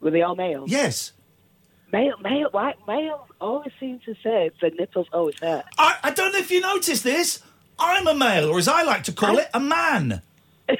Were 0.00 0.10
they 0.10 0.22
all 0.22 0.34
males? 0.36 0.70
Yes, 0.70 1.12
Male, 1.92 2.16
male, 2.22 2.48
why, 2.52 2.74
males 2.88 3.28
always 3.38 3.70
seem 3.78 3.98
to 4.06 4.14
say 4.22 4.50
the 4.62 4.70
nipples 4.70 5.08
always 5.12 5.38
hurt. 5.38 5.66
I, 5.76 5.98
I 6.04 6.10
don't 6.10 6.32
know 6.32 6.38
if 6.38 6.50
you 6.50 6.60
noticed 6.62 7.04
this. 7.04 7.42
I'm 7.78 8.06
a 8.06 8.14
male, 8.14 8.48
or 8.48 8.56
as 8.58 8.66
I 8.66 8.82
like 8.82 9.04
to 9.04 9.12
call 9.12 9.38
it, 9.38 9.48
a 9.52 9.60
man. 9.60 10.22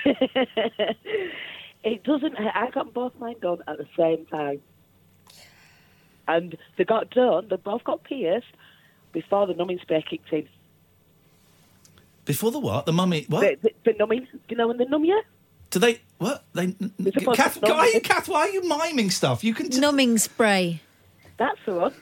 It 1.84 2.04
doesn't 2.04 2.36
hurt. 2.36 2.52
I 2.54 2.70
got 2.70 2.94
both 2.94 3.12
mine 3.18 3.36
done 3.42 3.58
at 3.66 3.76
the 3.76 3.86
same 3.96 4.24
time. 4.26 4.60
And 6.28 6.56
they 6.76 6.84
got 6.84 7.10
done, 7.10 7.48
they 7.48 7.56
both 7.56 7.84
got 7.84 8.04
pierced 8.04 8.46
before 9.12 9.46
the 9.46 9.54
numbing 9.54 9.78
spray 9.80 10.04
kicked 10.08 10.32
in. 10.32 10.48
Before 12.24 12.50
the 12.50 12.60
what? 12.60 12.86
The 12.86 12.92
mummy? 12.92 13.26
What? 13.28 13.40
The, 13.62 13.70
the, 13.84 13.92
the 13.92 13.98
numbing, 13.98 14.28
you 14.48 14.56
know 14.56 14.68
when 14.68 14.76
they 14.78 14.84
numb 14.84 15.04
you? 15.04 15.20
Do 15.70 15.78
they? 15.78 16.00
What? 16.18 16.44
They? 16.52 16.72
Kath, 17.34 17.54
to 17.60 17.60
why 17.62 17.70
are 17.78 17.86
you, 17.86 17.94
you. 17.94 18.00
Kath? 18.00 18.28
Why 18.28 18.40
are 18.40 18.48
you 18.50 18.62
miming 18.62 19.10
stuff? 19.10 19.42
You 19.42 19.54
can. 19.54 19.70
T- 19.70 19.80
Numbing 19.80 20.18
spray. 20.18 20.80
That's 21.38 21.58
the 21.66 21.74
one. 21.74 21.94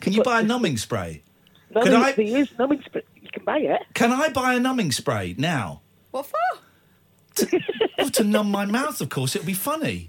can 0.00 0.12
you 0.12 0.22
buy 0.22 0.40
a 0.40 0.42
numbing 0.42 0.76
spray? 0.76 1.22
Numbing, 1.70 1.92
Could 1.92 2.18
I- 2.18 2.22
use 2.22 2.52
numbing 2.58 2.82
spray. 2.84 3.02
You 3.22 3.28
can 3.32 3.44
buy 3.44 3.58
it. 3.58 3.82
Can 3.94 4.12
I 4.12 4.28
buy 4.30 4.54
a 4.54 4.60
numbing 4.60 4.90
spray 4.92 5.34
now? 5.38 5.80
What 6.10 6.26
for? 6.26 6.34
Well, 7.98 8.10
to 8.10 8.24
numb 8.24 8.50
my 8.50 8.64
mouth, 8.64 9.00
of 9.00 9.08
course. 9.08 9.34
It 9.34 9.40
would 9.40 9.46
be 9.46 9.52
funny, 9.54 10.08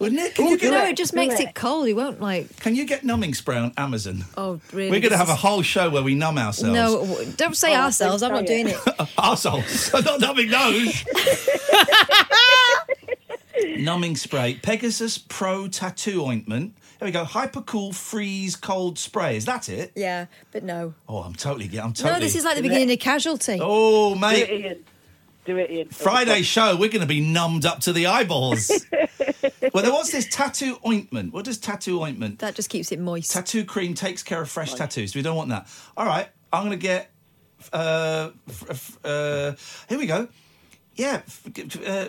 wouldn't 0.00 0.20
it? 0.20 0.34
Can 0.34 0.46
oh, 0.46 0.50
you 0.50 0.58
get? 0.58 0.70
No, 0.72 0.84
it 0.84 0.96
just 0.96 1.14
makes 1.14 1.38
it. 1.38 1.50
it 1.50 1.54
cold. 1.54 1.86
It 1.86 1.94
won't 1.94 2.20
like. 2.20 2.56
Can 2.60 2.74
you 2.74 2.84
get 2.84 3.04
numbing 3.04 3.34
spray 3.34 3.56
on 3.56 3.72
Amazon? 3.76 4.24
Oh, 4.36 4.60
really? 4.72 4.90
We're 4.90 5.00
going 5.00 5.12
to 5.12 5.16
have 5.16 5.28
a 5.28 5.36
whole 5.36 5.62
show 5.62 5.88
where 5.88 6.02
we 6.02 6.16
numb 6.16 6.36
ourselves. 6.36 6.74
No, 6.74 7.24
don't 7.36 7.56
say 7.56 7.76
Oh, 7.76 7.82
ourselves. 7.82 8.22
I'm 8.22 8.32
not 8.32 8.46
doing 8.46 8.68
it. 8.68 8.74
it. 8.74 8.78
Arseholes. 9.18 10.04
not 10.04 10.20
numbing 10.20 10.50
nose. 10.50 11.04
numbing 13.78 14.16
spray. 14.16 14.58
Pegasus 14.62 15.18
Pro 15.18 15.68
Tattoo 15.68 16.24
Ointment. 16.24 16.74
There 16.98 17.06
we 17.06 17.12
go. 17.12 17.24
Hypercool 17.24 17.94
Freeze 17.94 18.54
Cold 18.54 18.98
Spray. 18.98 19.36
Is 19.36 19.44
that 19.46 19.68
it? 19.68 19.92
Yeah, 19.96 20.26
but 20.52 20.62
no. 20.62 20.94
Oh, 21.08 21.18
I'm 21.18 21.34
totally. 21.34 21.66
I'm 21.78 21.92
totally. 21.92 22.12
No, 22.12 22.20
this 22.20 22.36
is 22.36 22.44
like 22.44 22.56
the 22.56 22.62
beginning 22.62 22.90
of 22.92 22.98
Casualty. 23.00 23.58
Oh, 23.60 24.14
Do 24.14 24.20
mate. 24.20 24.84
It, 25.46 25.50
Iain. 25.50 25.56
Do 25.56 25.56
it, 25.58 25.70
Iain. 25.70 25.88
Friday 25.88 26.42
show, 26.42 26.76
we're 26.76 26.88
going 26.88 27.00
to 27.00 27.06
be 27.06 27.20
numbed 27.20 27.64
up 27.66 27.80
to 27.80 27.92
the 27.92 28.06
eyeballs. 28.06 28.70
well, 29.72 29.82
then 29.82 29.92
what's 29.92 30.12
this 30.12 30.28
tattoo 30.28 30.78
ointment? 30.86 31.32
What 31.32 31.44
does 31.44 31.58
tattoo 31.58 32.00
ointment? 32.00 32.38
That 32.40 32.54
just 32.54 32.68
keeps 32.70 32.92
it 32.92 32.98
moist. 32.98 33.32
Tattoo 33.32 33.64
cream 33.64 33.94
takes 33.94 34.22
care 34.22 34.40
of 34.42 34.50
fresh 34.50 34.74
tattoos. 34.74 35.14
We 35.14 35.22
don't 35.22 35.36
want 35.36 35.48
that. 35.50 35.66
All 35.96 36.06
right, 36.06 36.28
I'm 36.52 36.62
going 36.64 36.78
to 36.78 36.82
get. 36.82 37.10
Uh, 37.72 38.30
f- 38.48 38.64
f- 38.70 38.98
uh, 39.04 39.52
here 39.88 39.98
we 39.98 40.06
go. 40.06 40.28
Yeah, 40.96 41.22
f- 41.26 41.46
uh, 41.86 42.08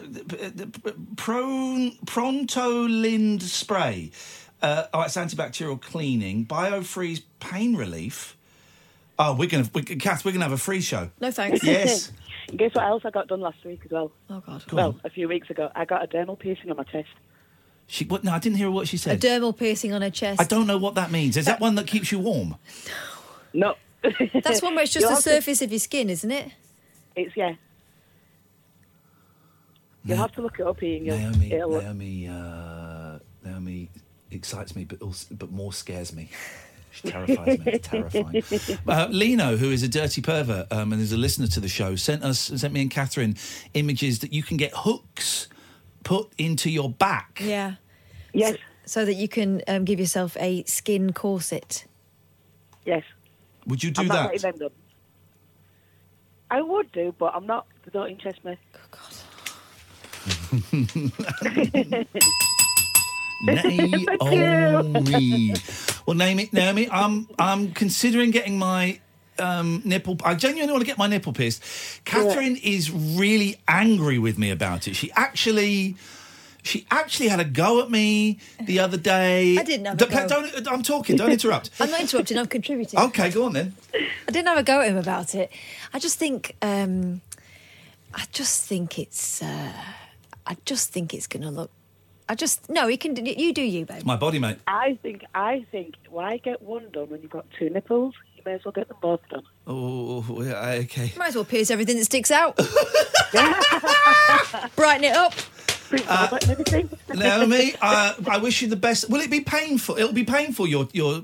Pron- 1.15 1.97
Pronto 2.05 2.81
Lind 2.87 3.41
spray. 3.43 4.11
Uh, 4.61 4.85
oh, 4.93 5.01
it's 5.01 5.15
antibacterial 5.15 5.79
cleaning, 5.79 6.45
biofreeze 6.45 7.21
pain 7.39 7.75
relief. 7.75 8.35
Oh, 9.19 9.35
we're 9.35 9.47
gonna, 9.47 9.69
we, 9.73 9.83
Kath, 9.83 10.25
we're 10.25 10.31
gonna 10.31 10.45
have 10.45 10.53
a 10.53 10.57
free 10.57 10.81
show. 10.81 11.11
no 11.21 11.29
thanks. 11.31 11.63
Yes. 11.63 12.11
And 12.49 12.59
guess 12.59 12.73
what 12.75 12.85
else 12.85 13.03
I 13.05 13.09
got 13.09 13.27
done 13.27 13.41
last 13.41 13.63
week 13.65 13.81
as 13.85 13.91
well? 13.91 14.11
Oh 14.29 14.41
God. 14.45 14.63
Go 14.67 14.77
well, 14.77 14.87
on. 14.89 15.01
a 15.03 15.09
few 15.09 15.27
weeks 15.27 15.49
ago, 15.49 15.69
I 15.75 15.85
got 15.85 16.03
a 16.03 16.07
dermal 16.07 16.37
piercing 16.37 16.69
on 16.71 16.77
my 16.77 16.83
chest. 16.83 17.09
She, 17.87 18.05
what, 18.05 18.23
no, 18.23 18.31
I 18.31 18.39
didn't 18.39 18.57
hear 18.57 18.71
what 18.71 18.87
she 18.87 18.97
said. 18.97 19.23
A 19.23 19.27
dermal 19.27 19.55
piercing 19.55 19.93
on 19.93 20.01
her 20.01 20.09
chest. 20.09 20.39
I 20.41 20.45
don't 20.45 20.67
know 20.67 20.77
what 20.77 20.95
that 20.95 21.11
means. 21.11 21.35
Is 21.37 21.45
that 21.45 21.59
one 21.59 21.75
that 21.75 21.85
keeps 21.87 22.11
you 22.11 22.19
warm? 22.19 22.55
No. 23.53 23.75
That's 24.43 24.61
one 24.61 24.75
where 24.75 24.83
it's 24.83 24.93
just 24.93 25.01
You'll 25.03 25.09
the 25.09 25.15
have 25.15 25.23
to- 25.23 25.29
surface 25.29 25.61
of 25.61 25.71
your 25.71 25.79
skin, 25.79 26.09
isn't 26.09 26.31
it? 26.31 26.51
It's 27.15 27.35
yeah. 27.35 27.53
You'll 30.05 30.17
have 30.17 30.31
to 30.33 30.41
look 30.41 30.59
it 30.59 30.67
up, 30.67 30.81
Iain. 30.81 31.05
You'll- 31.05 31.17
Naomi, 31.17 31.51
it'll- 31.53 31.81
Naomi, 31.81 32.27
uh, 32.27 33.19
Naomi 33.43 33.89
excites 34.31 34.75
me, 34.75 34.83
but 34.85 35.01
also, 35.01 35.33
but 35.35 35.51
more 35.51 35.71
scares 35.73 36.13
me. 36.13 36.29
She 36.93 37.09
terrifies 37.09 37.59
me. 37.59 37.63
It's 37.65 37.87
terrifying. 37.87 38.43
Uh, 38.87 39.07
Lino, 39.09 39.57
who 39.57 39.71
is 39.71 39.81
a 39.83 39.87
dirty 39.87 40.21
pervert 40.21 40.71
um, 40.71 40.93
and 40.93 41.01
is 41.01 41.11
a 41.11 41.17
listener 41.17 41.47
to 41.47 41.59
the 41.59 41.67
show, 41.67 41.95
sent 41.95 42.23
us, 42.23 42.39
sent 42.39 42.71
me 42.73 42.81
and 42.81 42.91
Catherine 42.91 43.35
images 43.73 44.19
that 44.19 44.31
you 44.31 44.43
can 44.43 44.57
get 44.57 44.71
hooks 44.75 45.47
put 46.03 46.31
into 46.37 46.69
your 46.69 46.89
back. 46.89 47.41
Yeah. 47.43 47.75
Yes, 48.33 48.57
So 48.85 49.05
that 49.05 49.15
you 49.15 49.27
can 49.27 49.61
um, 49.67 49.85
give 49.85 49.99
yourself 49.99 50.35
a 50.39 50.63
skin 50.65 51.13
corset. 51.13 51.85
yes. 52.85 53.03
Would 53.65 53.81
you 53.83 53.91
do 53.91 54.01
I'm 54.01 54.07
that? 54.09 54.41
them. 54.41 54.69
I 56.51 56.61
would 56.61 56.91
do, 56.91 57.15
but 57.17 57.33
I'm 57.33 57.45
not. 57.47 57.65
They 57.85 57.91
don't 57.91 58.09
interest 58.09 58.43
me. 58.43 58.57
Naomi. 64.23 65.53
Well, 66.05 66.15
Naomi, 66.15 66.49
Naomi, 66.51 66.89
I'm 66.89 67.27
I'm 67.39 67.71
considering 67.73 68.31
getting 68.31 68.57
my 68.57 68.99
um, 69.39 69.81
nipple. 69.85 70.17
I 70.23 70.35
genuinely 70.35 70.71
want 70.71 70.81
to 70.81 70.87
get 70.87 70.97
my 70.97 71.07
nipple 71.07 71.33
pierced. 71.33 71.63
Catherine 72.05 72.57
is 72.57 72.91
really 72.91 73.57
angry 73.67 74.19
with 74.19 74.37
me 74.37 74.51
about 74.51 74.87
it. 74.87 74.95
She 74.95 75.11
actually. 75.13 75.95
She 76.65 76.87
actually 76.89 77.27
had 77.27 77.41
a 77.41 77.43
go 77.43 77.81
at 77.81 77.91
me 77.91 78.39
the 78.63 78.79
other 78.79 78.95
day. 78.95 79.57
I 79.57 79.63
didn't 79.63 79.85
have 79.85 79.95
a 80.01 80.05
Don't- 80.05 80.29
go. 80.29 80.49
Don't, 80.49 80.67
I'm 80.71 80.81
talking. 80.81 81.17
Don't 81.17 81.29
interrupt. 81.29 81.71
I'm 81.81 81.91
not 81.91 81.99
interrupting, 81.99 82.37
I'm 82.37 82.45
contributing. 82.47 82.97
okay, 82.97 83.29
go 83.31 83.43
on 83.43 83.51
then. 83.51 83.75
I 83.93 84.31
didn't 84.31 84.47
have 84.47 84.57
a 84.57 84.63
go 84.63 84.79
at 84.79 84.87
him 84.87 84.95
about 84.95 85.35
it. 85.35 85.51
I 85.93 85.99
just 85.99 86.17
think, 86.17 86.55
um, 86.61 87.19
I 88.13 88.23
just 88.31 88.63
think 88.63 88.97
it's, 88.97 89.41
uh, 89.43 89.73
I 90.47 90.55
just 90.63 90.89
think 90.91 91.13
it's 91.13 91.27
going 91.27 91.43
to 91.43 91.49
look. 91.51 91.69
I 92.29 92.35
just 92.35 92.69
no, 92.69 92.87
you 92.87 92.97
can. 92.97 93.15
You 93.25 93.53
do 93.53 93.61
you, 93.61 93.85
babe. 93.85 94.03
My 94.03 94.15
body, 94.15 94.39
mate. 94.39 94.57
I 94.67 94.97
think. 95.01 95.25
I 95.35 95.65
think. 95.71 95.95
Why 96.09 96.37
get 96.37 96.61
one 96.61 96.89
done 96.91 97.09
when 97.09 97.21
you've 97.21 97.31
got 97.31 97.45
two 97.57 97.69
nipples? 97.69 98.13
You 98.35 98.43
may 98.45 98.53
as 98.53 98.65
well 98.65 98.71
get 98.71 98.87
them 98.87 98.97
both 99.01 99.27
done. 99.29 99.43
Oh, 99.67 100.23
yeah, 100.41 100.81
okay. 100.83 101.11
Might 101.17 101.29
as 101.29 101.35
well 101.35 101.45
pierce 101.45 101.69
everything 101.69 101.97
that 101.97 102.05
sticks 102.05 102.31
out. 102.31 102.55
Brighten 104.75 105.03
it 105.05 105.15
up. 105.15 105.33
Uh, 106.07 106.39
Naomi, 107.13 107.75
uh, 107.81 108.13
I 108.27 108.37
wish 108.37 108.61
you 108.61 108.67
the 108.67 108.75
best. 108.75 109.09
Will 109.09 109.21
it 109.21 109.29
be 109.29 109.41
painful? 109.41 109.97
It'll 109.97 110.13
be 110.13 110.23
painful 110.23 110.67
your 110.67 110.87
your 110.91 111.23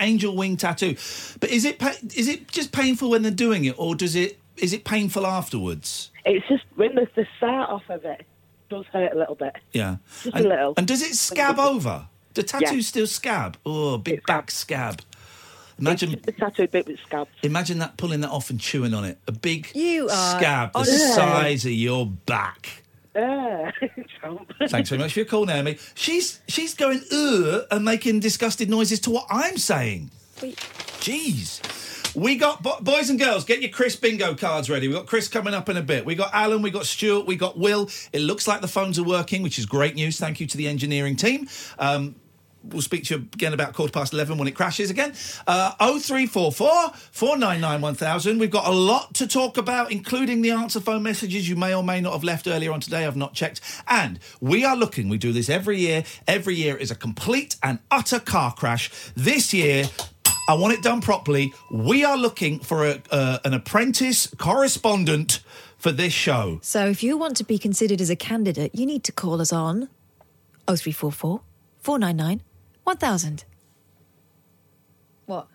angel 0.00 0.34
wing 0.34 0.56
tattoo, 0.56 0.96
but 1.40 1.50
is 1.50 1.64
it 1.64 1.78
pa- 1.78 1.94
is 2.16 2.26
it 2.26 2.48
just 2.48 2.72
painful 2.72 3.10
when 3.10 3.22
they're 3.22 3.30
doing 3.30 3.64
it, 3.64 3.78
or 3.78 3.94
does 3.94 4.16
it 4.16 4.38
is 4.56 4.72
it 4.72 4.84
painful 4.84 5.26
afterwards? 5.26 6.10
It's 6.24 6.46
just 6.48 6.64
when 6.74 6.96
the, 6.96 7.06
the 7.14 7.26
start 7.36 7.70
off 7.70 7.88
of 7.88 8.04
it 8.04 8.26
does 8.68 8.84
hurt 8.92 9.12
a 9.12 9.18
little 9.18 9.34
bit. 9.34 9.56
Yeah, 9.72 9.96
Just 10.22 10.36
and, 10.36 10.46
a 10.46 10.48
little. 10.48 10.74
And 10.76 10.86
does 10.86 11.02
it 11.02 11.14
scab 11.14 11.58
over? 11.58 12.06
The 12.34 12.42
tattoo 12.42 12.76
Yeah. 12.76 12.82
still 12.82 13.06
scab? 13.06 13.56
Oh, 13.66 13.98
big 13.98 14.24
back 14.26 14.50
scab. 14.50 15.00
Imagine 15.78 16.20
The 16.24 16.32
tattoo 16.32 16.66
bit 16.66 16.86
with 16.88 16.98
scabs. 17.06 17.30
imagine 17.42 17.78
that 17.78 17.96
pulling 17.96 18.20
that 18.22 18.30
off 18.30 18.50
and 18.50 18.60
chewing 18.60 18.94
on 18.94 19.04
it. 19.04 19.18
A 19.28 19.32
big 19.32 19.70
You 19.74 20.08
are 20.08 20.38
scab 20.38 20.72
the 20.72 20.78
honestly- 20.80 20.98
size 21.14 21.64
of 21.64 21.72
your 21.72 22.06
back. 22.06 22.82
Uh, 23.16 23.70
Trump. 24.20 24.52
Thanks 24.68 24.88
very 24.90 25.00
much 25.00 25.12
for 25.12 25.20
your 25.20 25.26
call, 25.26 25.44
Naomi. 25.46 25.78
She's 25.94 26.40
she's 26.46 26.74
going 26.74 27.02
ugh 27.12 27.62
and 27.70 27.84
making 27.84 28.20
disgusted 28.20 28.68
noises 28.70 29.00
to 29.00 29.10
what 29.10 29.26
I'm 29.30 29.56
saying. 29.56 30.10
Jeez. 31.00 31.60
We 32.18 32.34
got 32.34 32.64
bo- 32.64 32.80
boys 32.80 33.10
and 33.10 33.18
girls. 33.18 33.44
Get 33.44 33.62
your 33.62 33.70
Chris 33.70 33.94
bingo 33.94 34.34
cards 34.34 34.68
ready. 34.68 34.88
We 34.88 34.94
got 34.94 35.06
Chris 35.06 35.28
coming 35.28 35.54
up 35.54 35.68
in 35.68 35.76
a 35.76 35.82
bit. 35.82 36.04
We 36.04 36.16
got 36.16 36.34
Alan. 36.34 36.62
We 36.62 36.72
got 36.72 36.84
Stuart. 36.84 37.26
We 37.26 37.36
got 37.36 37.56
Will. 37.56 37.88
It 38.12 38.22
looks 38.22 38.48
like 38.48 38.60
the 38.60 38.66
phones 38.66 38.98
are 38.98 39.04
working, 39.04 39.40
which 39.44 39.56
is 39.56 39.66
great 39.66 39.94
news. 39.94 40.18
Thank 40.18 40.40
you 40.40 40.46
to 40.48 40.56
the 40.56 40.66
engineering 40.66 41.14
team. 41.14 41.48
Um, 41.78 42.16
We'll 42.64 42.82
speak 42.82 43.04
to 43.04 43.14
you 43.14 43.20
again 43.32 43.54
about 43.54 43.72
quarter 43.72 43.92
past 43.92 44.12
11 44.12 44.36
when 44.36 44.48
it 44.48 44.54
crashes 44.54 44.90
again. 44.90 45.14
Uh, 45.46 45.70
0344 45.78 46.90
499 47.12 47.80
1000. 47.80 48.38
We've 48.38 48.50
got 48.50 48.66
a 48.66 48.72
lot 48.72 49.14
to 49.14 49.28
talk 49.28 49.56
about, 49.56 49.92
including 49.92 50.42
the 50.42 50.50
answer 50.50 50.80
phone 50.80 51.04
messages 51.04 51.48
you 51.48 51.54
may 51.54 51.72
or 51.72 51.84
may 51.84 52.00
not 52.00 52.12
have 52.14 52.24
left 52.24 52.48
earlier 52.48 52.72
on 52.72 52.80
today. 52.80 53.06
I've 53.06 53.16
not 53.16 53.32
checked. 53.32 53.60
And 53.86 54.18
we 54.40 54.64
are 54.64 54.76
looking, 54.76 55.08
we 55.08 55.18
do 55.18 55.32
this 55.32 55.48
every 55.48 55.78
year. 55.78 56.04
Every 56.26 56.56
year 56.56 56.76
is 56.76 56.90
a 56.90 56.96
complete 56.96 57.56
and 57.62 57.78
utter 57.92 58.18
car 58.18 58.52
crash. 58.52 58.90
This 59.14 59.54
year, 59.54 59.84
I 60.48 60.54
want 60.54 60.72
it 60.72 60.82
done 60.82 61.02
properly. 61.02 61.52
We 61.70 62.04
are 62.04 62.16
looking 62.16 62.58
for 62.60 62.86
a, 62.86 63.02
uh, 63.10 63.38
an 63.44 63.52
apprentice 63.52 64.28
correspondent 64.38 65.40
for 65.76 65.92
this 65.92 66.14
show. 66.14 66.58
So 66.62 66.86
if 66.86 67.02
you 67.02 67.18
want 67.18 67.36
to 67.36 67.44
be 67.44 67.58
considered 67.58 68.00
as 68.00 68.08
a 68.08 68.16
candidate, 68.16 68.74
you 68.74 68.86
need 68.86 69.04
to 69.04 69.12
call 69.12 69.42
us 69.42 69.52
on 69.52 69.90
0344 70.66 71.42
499 71.80 72.40
1000. 72.84 73.44
What? 75.26 75.48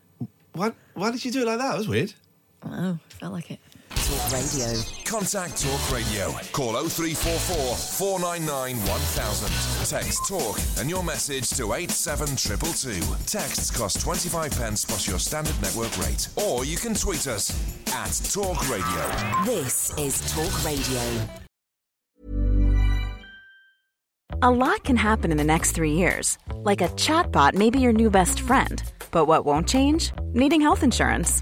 Why, 0.54 0.72
why 0.94 1.10
did 1.10 1.26
you 1.26 1.32
do 1.32 1.42
it 1.42 1.48
like 1.48 1.58
that? 1.58 1.72
That 1.72 1.78
was 1.78 1.88
weird. 1.88 2.14
Oh, 2.64 3.00
felt 3.10 3.34
like 3.34 3.50
it. 3.50 3.60
Talk 3.96 4.32
Radio. 4.32 4.82
Contact 5.06 5.62
Talk 5.62 5.92
Radio. 5.92 6.32
Call 6.52 6.74
0344 6.74 7.76
499 7.76 8.78
1000. 8.78 9.90
Text 9.90 10.28
Talk 10.28 10.60
and 10.80 10.90
your 10.90 11.04
message 11.04 11.50
to 11.52 11.74
87222. 11.74 13.02
Texts 13.26 13.72
cost 13.72 14.02
25 14.02 14.52
pence 14.52 14.86
plus 14.86 15.08
your 15.08 15.20
standard 15.20 15.60
network 15.62 15.96
rate. 16.00 16.28
Or 16.36 16.66
you 16.66 16.78
can 16.78 16.94
tweet 16.94 17.28
us 17.28 17.52
at 17.94 18.12
Talk 18.34 18.70
Radio. 18.70 19.46
This 19.46 19.96
is 19.98 20.20
Talk 20.34 20.66
Radio. 20.66 21.02
A 24.42 24.52
lot 24.52 24.84
can 24.84 24.98
happen 24.98 25.32
in 25.32 25.38
the 25.38 25.44
next 25.44 25.72
three 25.72 25.94
years. 25.94 26.38
Like 26.64 26.82
a 26.82 26.90
chatbot 26.90 27.54
may 27.54 27.70
be 27.70 27.80
your 27.80 27.94
new 27.94 28.10
best 28.10 28.42
friend. 28.42 28.84
But 29.12 29.26
what 29.26 29.46
won't 29.46 29.70
change? 29.70 30.12
Needing 30.34 30.60
health 30.60 30.84
insurance. 30.84 31.42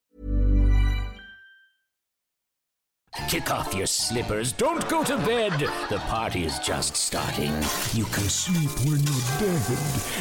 Kick 3.27 3.51
off 3.51 3.73
your 3.73 3.87
slippers. 3.87 4.53
Don't 4.53 4.87
go 4.87 5.03
to 5.03 5.17
bed. 5.17 5.51
The 5.89 5.97
party 6.07 6.45
is 6.45 6.59
just 6.59 6.95
starting. 6.95 7.51
You 7.93 8.05
can 8.05 8.23
sleep 8.29 8.69
when 8.85 8.99
you're 9.03 9.27
dead. 9.37 9.61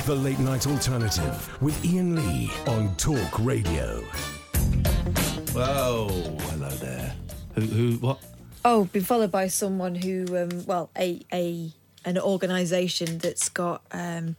The 0.06 0.14
Late 0.16 0.40
Night 0.40 0.66
Alternative 0.66 1.56
with 1.62 1.84
Iain 1.84 2.16
Lee 2.16 2.50
on 2.66 2.94
Talk 2.96 3.38
Radio. 3.38 4.00
Whoa, 5.52 6.08
hello 6.50 6.68
there. 6.70 7.14
Who, 7.54 7.60
who, 7.60 7.92
what? 7.98 8.18
Oh, 8.64 8.84
been 8.86 9.04
followed 9.04 9.30
by 9.30 9.46
someone 9.46 9.94
who, 9.94 10.26
um, 10.36 10.66
well, 10.66 10.90
a 10.98 11.20
a 11.32 11.70
an 12.04 12.18
organisation 12.18 13.18
that's 13.18 13.48
got 13.48 13.82
um, 13.92 14.34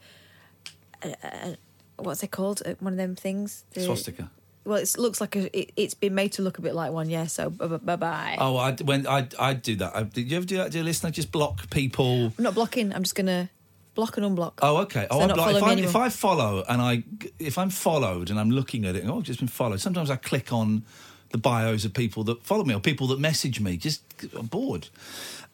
a, 1.03 1.15
a, 1.23 1.57
what's 1.97 2.21
it 2.21 2.31
called? 2.31 2.61
Uh, 2.65 2.73
One 2.81 2.93
of 2.93 2.97
them 2.97 3.15
things. 3.15 3.63
The- 3.71 3.81
Swastika. 3.81 4.29
Well, 4.63 4.77
it 4.77 4.95
looks 4.97 5.19
like 5.19 5.35
a, 5.35 5.57
it, 5.57 5.71
it's 5.75 5.93
been 5.93 6.13
made 6.13 6.33
to 6.33 6.41
look 6.43 6.59
a 6.59 6.61
bit 6.61 6.75
like 6.75 6.91
one. 6.91 7.09
Yeah. 7.09 7.25
So 7.25 7.49
bye 7.49 7.95
bye. 7.95 8.37
Oh, 8.39 8.57
I 8.57 8.73
when 8.73 9.07
I 9.07 9.27
I 9.39 9.53
do 9.53 9.75
that. 9.77 9.95
I, 9.95 10.03
did 10.03 10.29
you 10.29 10.37
ever 10.37 10.45
do 10.45 10.57
that, 10.57 10.71
dear 10.71 10.83
listener? 10.83 11.11
Just 11.11 11.31
block 11.31 11.69
people. 11.69 12.33
I'm 12.37 12.43
not 12.43 12.53
blocking. 12.53 12.93
I'm 12.93 13.03
just 13.03 13.15
gonna 13.15 13.49
block 13.95 14.17
and 14.17 14.25
unblock. 14.25 14.53
Oh, 14.61 14.77
okay. 14.77 15.07
So 15.11 15.19
Oh, 15.19 15.25
like, 15.25 15.55
if, 15.55 15.63
I, 15.63 15.73
if. 15.73 15.95
I 15.95 16.09
follow 16.09 16.63
and 16.69 16.81
I 16.81 17.03
if 17.39 17.57
I'm 17.57 17.69
followed 17.69 18.29
and 18.29 18.39
I'm 18.39 18.51
looking 18.51 18.85
at 18.85 18.95
it, 18.95 19.03
oh, 19.07 19.17
I've 19.17 19.23
just 19.23 19.39
been 19.39 19.47
followed. 19.47 19.81
Sometimes 19.81 20.09
I 20.09 20.15
click 20.15 20.53
on 20.53 20.83
the 21.31 21.37
bios 21.37 21.85
of 21.85 21.93
people 21.93 22.23
that 22.25 22.43
follow 22.43 22.63
me 22.63 22.75
or 22.75 22.79
people 22.79 23.07
that 23.07 23.19
message 23.19 23.59
me. 23.59 23.77
Just 23.77 24.03
I'm 24.37 24.45
bored. 24.45 24.89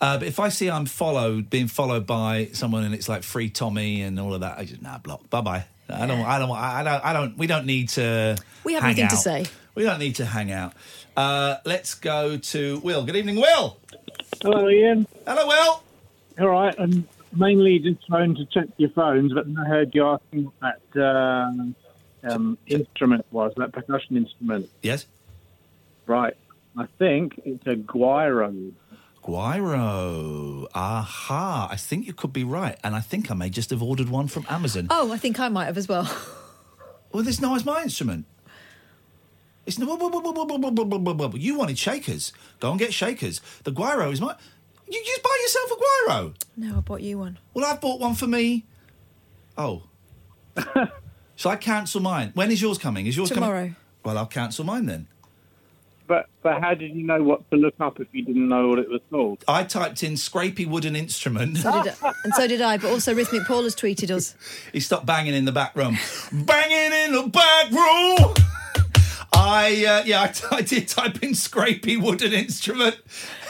Uh, 0.02 0.18
but 0.18 0.28
if 0.28 0.40
I 0.40 0.50
see 0.50 0.70
I'm 0.70 0.86
followed, 0.86 1.50
being 1.50 1.68
followed 1.68 2.06
by 2.06 2.50
someone, 2.54 2.84
and 2.84 2.94
it's 2.94 3.10
like 3.10 3.24
free 3.24 3.50
Tommy 3.50 4.02
and 4.02 4.20
all 4.20 4.34
of 4.34 4.42
that, 4.42 4.58
I 4.58 4.66
just 4.66 4.82
nah 4.82 4.98
block. 4.98 5.30
Bye 5.30 5.42
bye. 5.42 5.66
I 5.90 6.06
don't. 6.06 6.22
I 6.22 6.40
don't. 6.40 6.52
I 6.52 6.84
don't. 6.84 7.06
I 7.06 7.14
don't. 7.14 7.38
We 7.38 7.48
don't 7.48 7.66
need 7.66 7.90
to. 7.90 8.38
We 8.64 8.74
have 8.74 8.84
hang 8.84 8.96
nothing 8.98 9.10
to 9.10 9.18
say. 9.18 9.46
We 9.76 9.84
don't 9.84 10.00
need 10.00 10.16
to 10.16 10.26
hang 10.26 10.52
out. 10.52 10.74
Uh, 11.16 11.58
let's 11.66 11.94
go 11.96 12.38
to 12.38 12.80
Will. 12.84 13.04
Good 13.06 13.16
evening, 13.16 13.38
Will. 13.38 13.78
Hello, 14.42 14.68
Iain. 14.68 15.08
Hello, 15.26 15.48
Will. 15.48 15.84
All 16.40 16.50
right, 16.50 16.76
I'm 16.78 17.08
mainly 17.36 17.80
just 17.80 18.06
trying 18.06 18.36
to 18.36 18.46
check 18.46 18.68
your 18.78 18.90
phones, 18.90 19.34
but 19.34 19.46
I 19.60 19.66
heard 19.66 19.96
you 19.96 20.06
asking 20.06 20.52
what 20.60 20.80
that 20.94 21.02
uh, 22.24 22.32
um, 22.32 22.58
instrument 22.68 23.26
was, 23.32 23.54
that 23.58 23.72
percussion 23.72 24.18
instrument. 24.18 24.70
Yes. 24.82 25.08
Right. 26.06 26.36
I 26.78 26.86
think 27.00 27.42
it's 27.44 27.66
a 27.66 27.76
guiro. 27.76 28.72
Guiro. 29.28 30.68
Aha. 30.74 31.68
I 31.70 31.76
think 31.76 32.08
you 32.08 32.14
could 32.14 32.32
be 32.32 32.46
right. 32.46 32.78
And 32.84 32.96
I 32.96 33.02
think 33.02 33.30
I 33.30 33.34
may 33.34 33.50
just 33.50 33.70
have 33.72 33.84
ordered 33.84 34.08
one 34.10 34.28
from 34.28 34.46
Amazon. 34.50 34.88
Oh, 34.90 35.12
I 35.12 35.18
think 35.18 35.40
I 35.40 35.50
might 35.50 35.66
have 35.66 35.78
as 35.78 35.88
well. 35.88 36.10
Well, 37.14 37.24
this 37.24 37.40
now 37.40 37.56
is 37.56 37.64
my 37.64 37.82
instrument. 37.82 38.26
It's 39.66 39.80
no. 39.80 39.88
You 41.36 41.58
wanted 41.58 41.80
shakers. 41.80 42.34
Go 42.60 42.72
and 42.72 42.78
get 42.78 42.94
shakers. 42.94 43.42
The 43.64 43.72
guiro 43.72 44.12
is 44.12 44.20
my. 44.20 44.36
You 44.90 45.04
just 45.04 45.24
buy 45.24 45.38
yourself 45.42 45.72
a 45.72 45.76
Guiro. 45.76 46.36
No, 46.58 46.78
I 46.78 46.80
bought 46.82 47.02
you 47.02 47.18
one. 47.18 47.40
Well, 47.54 47.66
I've 47.66 47.82
bought 47.82 48.02
one 48.02 48.14
for 48.14 48.28
me. 48.28 48.66
Oh. 49.58 49.84
Shall 51.36 51.52
I 51.54 51.56
cancel 51.56 52.02
mine? 52.02 52.32
When 52.34 52.52
is 52.52 52.62
yours 52.62 52.78
coming? 52.78 53.08
Is 53.08 53.16
yours 53.18 53.30
Tomorrow. 53.30 53.60
coming? 53.60 53.76
Well, 54.04 54.18
I'll 54.18 54.26
cancel 54.26 54.66
mine 54.66 54.86
then. 54.86 55.08
But 56.08 56.28
but 56.42 56.62
how 56.62 56.74
did 56.74 56.96
you 56.96 57.04
know 57.06 57.22
what 57.22 57.50
to 57.52 57.58
look 57.58 57.76
up 57.82 58.00
if 58.00 58.08
you 58.14 58.24
didn't 58.24 58.48
know 58.48 58.70
what 58.70 58.80
it 58.80 58.90
was 58.90 59.02
called? 59.12 59.44
I 59.48 59.64
typed 59.66 60.04
in 60.04 60.14
"scrapy 60.14 60.66
wooden 60.66 60.96
instrument. 60.96 61.58
So 61.58 61.84
did 61.84 61.94
I, 62.02 62.14
and 62.24 62.34
so 62.34 62.48
did 62.48 62.62
I. 62.62 62.78
But 62.78 62.92
also, 62.92 63.14
Rhythmic 63.14 63.46
Paul 63.46 63.64
has 63.64 63.76
tweeted 63.76 64.10
us. 64.10 64.34
he 64.74 64.80
stopped 64.80 65.06
banging 65.06 65.34
in 65.34 65.46
the 65.46 65.52
back 65.52 65.76
room. 65.76 65.98
banging 66.32 66.94
in 67.08 67.12
the 67.14 67.28
back 67.30 67.72
room. 67.72 68.34
I 69.34 69.86
uh, 69.86 70.04
yeah, 70.06 70.22
I, 70.22 70.34
I 70.56 70.62
did 70.62 70.88
type 70.88 71.22
in 71.22 71.32
"scrapy 71.32 72.02
wooden 72.02 72.32
instrument, 72.34 72.98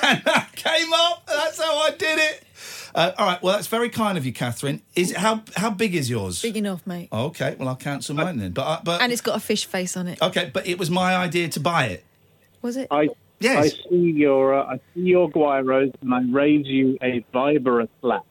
and 0.01 0.21
that 0.25 0.49
came 0.55 0.91
up. 0.93 1.27
That's 1.27 1.61
how 1.61 1.77
I 1.77 1.91
did 1.91 2.17
it. 2.19 2.43
Uh, 2.95 3.11
all 3.19 3.27
right, 3.27 3.43
well, 3.43 3.53
that's 3.53 3.67
very 3.67 3.89
kind 3.89 4.17
of 4.17 4.25
you, 4.25 4.33
Catherine. 4.33 4.81
Is 4.95 5.15
how 5.15 5.43
how 5.55 5.69
big 5.69 5.93
is 5.93 6.09
yours? 6.09 6.41
Big 6.41 6.57
enough, 6.57 6.87
mate. 6.87 7.09
Okay, 7.13 7.55
well, 7.59 7.67
I'll 7.67 7.75
cancel 7.75 8.15
mine 8.15 8.37
then. 8.39 8.53
But 8.53 8.63
uh, 8.63 8.79
but 8.83 9.01
And 9.01 9.11
it's 9.11 9.21
got 9.21 9.35
a 9.37 9.39
fish 9.39 9.65
face 9.65 9.95
on 9.95 10.07
it. 10.07 10.19
okay, 10.21 10.49
but 10.51 10.65
it 10.65 10.79
was 10.79 10.89
my 10.89 11.15
idea 11.15 11.47
to 11.49 11.59
buy 11.59 11.85
it. 11.85 12.03
Was 12.61 12.77
it? 12.77 12.87
I 12.91 13.09
Yes. 13.39 13.65
I 13.65 13.89
see 13.89 14.11
your 14.11 14.55
uh, 14.55 14.63
I 14.65 14.79
see 14.93 15.01
your 15.01 15.29
Guiros 15.29 15.93
and 16.01 16.13
I 16.13 16.21
raise 16.31 16.65
you 16.65 16.97
a 17.01 17.23
Vibra 17.33 17.87
slap. 18.01 18.25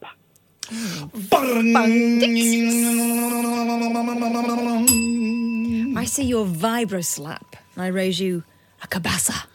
I 5.96 6.04
see 6.06 6.24
your 6.24 6.44
vibra 6.44 7.04
slap, 7.04 7.56
and 7.74 7.84
I 7.84 7.86
raise 7.86 8.18
you 8.18 8.42
a 8.82 8.88
cabasa. 8.88 9.46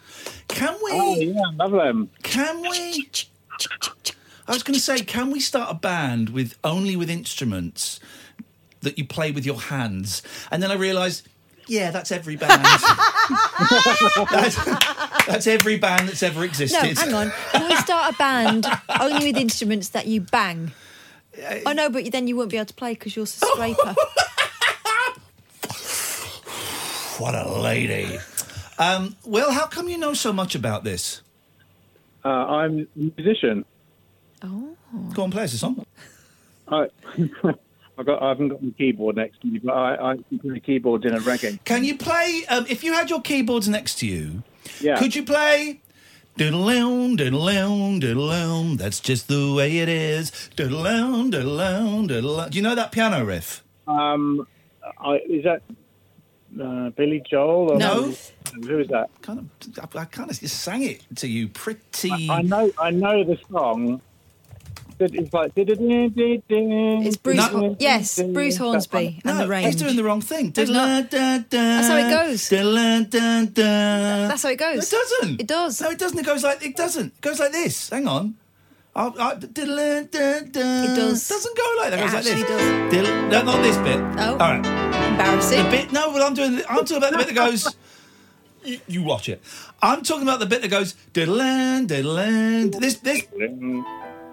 Can 0.48 0.74
we? 0.84 0.92
Oh 0.94 1.16
yeah, 1.16 1.42
love 1.56 1.72
them. 1.72 2.10
Can 2.24 2.62
we? 2.62 3.10
I 4.48 4.54
was 4.54 4.64
going 4.64 4.74
to 4.74 4.80
say, 4.80 5.00
can 5.02 5.32
we 5.32 5.40
start 5.40 5.70
a 5.70 5.76
band 5.76 6.30
with 6.30 6.58
only 6.64 6.96
with 6.96 7.10
instruments 7.10 8.00
that 8.82 8.98
you 8.98 9.06
play 9.06 9.32
with 9.32 9.46
your 9.46 9.60
hands? 9.60 10.24
And 10.50 10.64
then 10.64 10.72
I 10.72 10.76
realised, 10.76 11.28
yeah, 11.72 11.90
that's 11.90 12.12
every 12.12 12.36
band. 12.36 12.66
that's, 14.32 14.56
that's 15.26 15.48
every 15.48 15.78
band 15.78 16.10
that's 16.10 16.22
ever 16.22 16.44
existed. 16.44 16.78
No, 16.78 16.90
existed. 16.90 17.12
hang 17.12 17.28
on. 17.28 17.34
Can 17.52 17.70
we 17.70 17.76
start 17.78 18.14
a 18.14 18.18
band 18.18 18.68
only 19.00 19.28
with 19.28 19.38
instruments 19.38 19.90
that 19.90 20.06
you 20.06 20.20
bang? 20.20 20.74
Oh 21.66 21.72
no, 21.72 21.90
but 21.90 22.12
then 22.12 22.28
you 22.28 22.36
won't 22.36 22.52
be 22.52 22.58
able 22.58 22.66
to 22.66 22.74
play 22.74 22.94
because 22.94 23.16
you're 23.16 23.24
a 23.24 23.28
scraper. 23.28 23.96
What 27.18 27.36
a 27.36 27.48
lady. 27.48 28.18
Um, 28.80 29.16
well, 29.24 29.52
how 29.52 29.68
come 29.68 29.88
you 29.88 30.00
know 30.00 30.16
so 30.16 30.34
much 30.34 30.56
about 30.56 30.84
this? 30.84 31.22
Uh, 32.26 32.30
I'm 32.30 32.88
a 32.96 33.12
musician. 33.16 33.64
Oh. 34.42 34.76
Go 35.14 35.22
on, 35.22 35.30
play 35.30 35.44
us 35.44 35.54
a 35.54 35.60
song. 35.60 35.86
I 36.68 36.88
I 38.02 38.04
got 38.04 38.22
I 38.22 38.30
haven't 38.30 38.50
got 38.50 38.64
my 38.64 38.72
keyboard 38.72 39.16
next 39.16 39.42
to 39.42 39.48
me, 39.48 39.60
but 39.60 39.74
I, 39.74 40.14
I 40.14 40.16
can 40.16 40.40
play 40.40 40.60
keyboards 40.60 41.06
in 41.06 41.14
a 41.14 41.20
reggae. 41.20 41.64
Can 41.66 41.84
you 41.84 41.96
play, 41.98 42.44
um, 42.50 42.66
if 42.68 42.84
you 42.84 42.94
had 42.94 43.10
your 43.12 43.22
keyboards 43.22 43.70
next 43.70 44.00
to 44.00 44.08
you, 44.08 44.42
Yeah. 44.82 44.98
could 44.98 45.16
you 45.16 45.24
play 45.24 45.82
diddle-own, 46.36 47.18
diddle-own, 47.18 48.00
diddle-own, 48.00 48.78
that's 48.78 49.00
just 49.00 49.28
the 49.28 49.54
way 49.54 49.78
it 49.78 49.90
is, 49.90 50.32
diddle-own, 50.56 51.30
diddle-own, 51.30 52.08
diddle-own. 52.08 52.50
Do 52.50 52.58
you 52.58 52.64
know 52.64 52.74
that 52.74 52.92
piano 52.92 53.24
riff? 53.24 53.64
Um, 53.88 54.48
I, 55.00 55.18
is 55.30 55.44
that 55.44 55.62
uh, 56.60 56.90
Billy 56.92 57.22
Joel? 57.30 57.74
Or 57.74 57.78
No. 57.78 58.14
Who 58.64 58.80
is 58.80 58.88
that? 58.88 59.10
Kind 59.22 59.40
of, 59.40 59.96
I, 59.96 60.00
I 60.00 60.06
kind 60.06 60.32
of 60.32 60.36
sang 60.36 60.84
it 60.84 61.04
to 61.18 61.28
you 61.28 61.48
pretty... 61.50 62.30
I 62.30 62.42
know 62.42 62.72
I 62.80 62.90
know 62.90 63.24
the 63.24 63.38
song. 63.52 64.02
It- 65.02 65.16
It's 65.16 65.34
like 65.34 65.52
it's 65.56 67.18
Bruce- 67.18 67.50
yes, 67.80 68.22
Bruce 68.22 68.58
Hornsby 68.58 69.22
and 69.26 69.38
no, 69.38 69.44
the 69.44 69.48
range. 69.48 69.66
he's 69.74 69.76
doing 69.82 69.96
the 69.96 70.04
wrong 70.04 70.22
thing. 70.22 70.54
No. 70.56 70.64
That's 71.10 71.88
how 71.88 71.98
it 71.98 72.10
goes. 72.10 72.50
That's 72.50 74.44
how 74.44 74.50
it 74.50 74.58
goes. 74.58 74.92
It 74.94 74.96
doesn't. 74.96 75.42
It 75.42 75.48
does. 75.48 75.82
No, 75.82 75.90
it 75.90 75.98
doesn't. 76.00 76.20
It 76.20 76.26
goes 76.26 76.44
like 76.44 76.64
it 76.66 76.76
doesn't. 76.76 77.08
It 77.08 77.22
goes 77.22 77.40
like 77.40 77.52
this. 77.52 77.90
Hang 77.90 78.08
on. 78.08 78.36
I'll, 78.96 79.16
I, 79.20 79.32
it 79.34 79.44
It 79.58 80.12
does. 80.12 81.28
Doesn't 81.30 81.58
go 81.58 81.76
like 81.80 81.92
that. 81.92 82.00
It 82.00 82.00
It 82.00 82.04
goes 82.04 82.14
like 82.14 82.24
this. 82.24 82.34
actually 82.34 82.48
does. 82.58 82.92
Diddle- 82.92 83.22
no, 83.30 83.42
not 83.44 83.62
this 83.64 83.78
bit. 83.78 83.98
Oh. 84.20 84.32
All 84.34 84.38
right. 84.38 84.66
Embarrassing. 85.12 85.64
The 85.64 85.70
bit. 85.70 85.92
No, 85.94 86.12
but 86.12 86.22
I'm 86.22 86.34
doing. 86.34 86.62
I'm 86.70 86.84
talking 86.86 86.98
about 86.98 87.12
the 87.12 87.18
bit 87.20 87.28
that 87.28 87.36
goes. 87.36 87.74
You, 88.64 88.80
you 88.88 89.02
watch 89.04 89.28
it. 89.30 89.42
I'm 89.82 90.04
talking 90.04 90.24
about 90.24 90.40
the 90.40 90.46
bit 90.46 90.62
that 90.62 90.68
goes 90.70 90.94
diddle 91.14 91.38
diddle 91.88 92.16
This 92.80 92.98
this. 92.98 93.24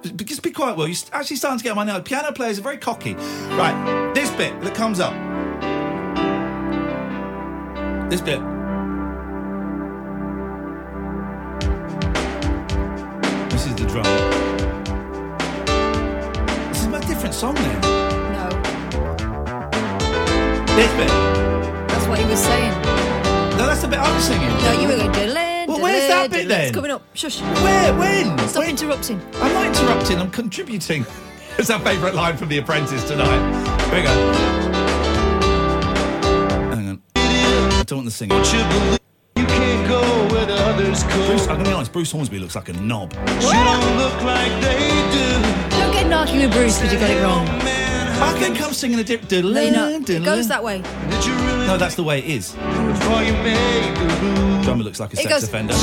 Just 0.02 0.42
be 0.42 0.50
quiet, 0.50 0.76
Will. 0.76 0.88
You're 0.88 0.96
actually 1.12 1.36
starting 1.36 1.58
to 1.58 1.64
get 1.64 1.70
on 1.70 1.76
my 1.76 1.84
nerves. 1.84 2.08
Piano 2.08 2.32
players 2.32 2.58
are 2.58 2.62
very 2.62 2.78
cocky. 2.78 3.14
Right, 3.14 4.12
this 4.14 4.30
bit 4.32 4.60
that 4.62 4.74
comes 4.74 5.00
up. 5.00 5.12
This 8.10 8.20
bit. 8.20 8.40
This 13.50 13.66
is 13.66 13.74
the 13.74 13.86
drum. 13.86 14.04
This 16.68 16.80
is 16.80 16.86
a 16.86 17.00
different 17.06 17.34
song 17.34 17.54
then. 17.56 17.80
No, 17.80 18.48
This 20.76 20.92
bit. 20.92 21.08
that's 21.88 22.06
what 22.06 22.18
he 22.18 22.24
was 22.26 22.38
saying. 22.38 22.72
No, 23.58 23.66
that's 23.66 23.82
the 23.82 23.88
bit 23.88 23.98
I 23.98 24.14
was 24.14 24.24
singing. 24.24 24.48
No, 24.48 24.72
you 24.80 24.88
were 24.88 24.96
going 24.96 25.12
diddle 25.12 25.34
Well, 25.34 25.47
where's 25.98 26.08
that 26.10 26.30
bit 26.30 26.48
then? 26.48 26.60
It's 26.62 26.74
coming 26.74 26.90
up. 26.90 27.02
Shush. 27.14 27.40
Where? 27.40 27.94
When? 27.98 28.38
Stop 28.48 28.62
When? 28.62 28.70
interrupting. 28.70 29.20
I'm 29.36 29.52
not 29.52 29.66
interrupting, 29.66 30.18
I'm 30.18 30.30
contributing. 30.30 31.04
It's 31.58 31.70
our 31.70 31.80
favourite 31.80 32.14
line 32.14 32.36
from 32.36 32.48
The 32.50 32.58
Apprentice 32.58 33.02
tonight. 33.02 33.40
Here 33.86 33.96
we 33.96 34.02
go. 34.02 34.14
Hang 36.72 36.88
on. 36.88 37.02
I 37.16 37.82
don't 37.84 37.96
want 37.98 38.04
the 38.04 38.12
singing. 38.12 38.36
You 38.38 39.44
can't 39.44 39.88
go 39.88 40.00
where 40.32 40.46
the 40.46 40.54
others 40.54 41.02
go. 41.02 41.26
Bruce, 41.26 41.48
I'm 41.48 41.54
going 41.56 41.64
to 41.64 41.70
be 41.70 41.74
honest, 41.74 41.92
Bruce 41.92 42.12
Hornsby 42.12 42.38
looks 42.38 42.54
like 42.54 42.68
a 42.68 42.74
knob. 42.74 43.12
You 43.12 43.18
don't 43.50 43.96
look 43.98 44.22
like 44.22 44.52
they 44.62 44.78
do. 45.10 45.78
Don't 45.80 45.92
get 45.92 46.06
narky 46.06 46.42
with 46.46 46.52
Bruce 46.52 46.78
because 46.78 46.92
you 46.92 47.00
got 47.00 47.10
it 47.10 47.20
wrong. 47.24 47.87
I 48.20 48.32
think 48.38 48.60
I'm 48.60 48.72
singing 48.72 48.98
a 48.98 49.04
dip. 49.04 49.28
diddle- 49.28 49.52
No, 49.52 49.60
you're 49.60 49.72
not. 49.72 49.92
It 49.92 50.04
diddle- 50.06 50.24
goes 50.24 50.48
that 50.48 50.62
way. 50.64 50.80
No, 51.66 51.76
that's 51.76 51.94
the 51.94 52.02
way 52.02 52.18
it 52.18 52.24
is. 52.26 52.52
Before 52.52 53.22
you 53.22 53.32
make 53.34 53.96
a 53.98 54.22
move. 54.22 54.64
Drummer 54.64 54.82
looks 54.84 55.00
like 55.00 55.10
a 55.10 55.18
It 55.20 55.22
sex 55.22 55.28
goes- 55.28 55.44
offender. 55.44 55.74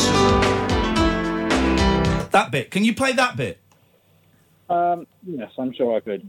That 2.32 2.50
bit. 2.52 2.72
Can 2.72 2.84
you 2.84 2.94
play 2.94 3.14
that 3.14 3.38
bit? 3.38 3.60
Um, 4.70 5.08
yes, 5.26 5.52
I'm 5.58 5.74
sure 5.74 5.96
I 5.96 6.00
could. 6.02 6.28